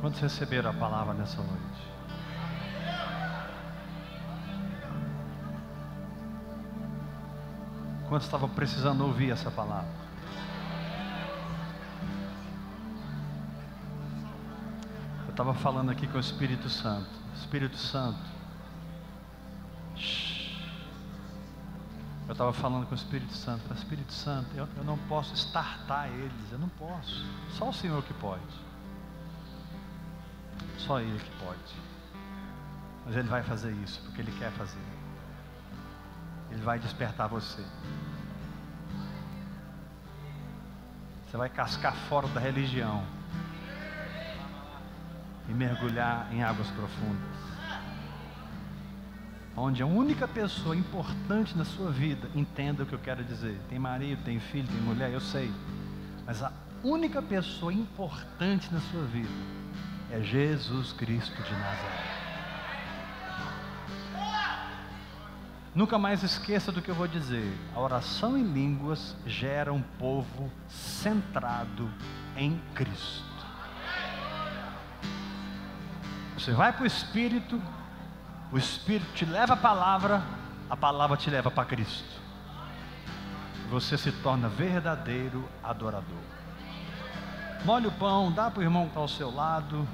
[0.00, 1.88] Quantos receberam a palavra nessa noite?
[8.18, 9.88] Quantos estavam precisando ouvir essa palavra?
[15.24, 17.08] Eu estava falando aqui com o Espírito Santo.
[17.36, 18.18] Espírito Santo.
[22.26, 23.72] Eu estava falando com o Espírito Santo.
[23.72, 26.50] Espírito Santo, eu, eu não posso estartar eles.
[26.50, 27.24] Eu não posso.
[27.50, 28.42] Só o Senhor que pode.
[30.76, 31.74] Só Ele que pode.
[33.06, 34.82] Mas Ele vai fazer isso porque Ele quer fazer.
[36.50, 37.62] Ele vai despertar você.
[41.28, 43.04] Você vai cascar fora da religião
[45.46, 47.48] e mergulhar em águas profundas.
[49.54, 53.60] Onde a única pessoa importante na sua vida, entenda o que eu quero dizer.
[53.68, 55.52] Tem marido, tem filho, tem mulher, eu sei.
[56.24, 56.50] Mas a
[56.82, 59.28] única pessoa importante na sua vida
[60.10, 62.07] é Jesus Cristo de Nazaré.
[65.78, 67.56] Nunca mais esqueça do que eu vou dizer.
[67.72, 71.88] A oração em línguas gera um povo centrado
[72.36, 73.46] em Cristo.
[76.34, 77.62] Você vai para o Espírito,
[78.50, 80.20] o Espírito te leva a palavra,
[80.68, 82.20] a palavra te leva para Cristo.
[83.70, 86.24] Você se torna verdadeiro adorador.
[87.64, 89.86] Molhe o pão, dá para o irmão que está ao seu lado.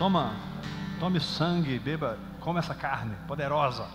[0.00, 0.32] Toma,
[0.98, 3.86] tome sangue, beba, come essa carne poderosa.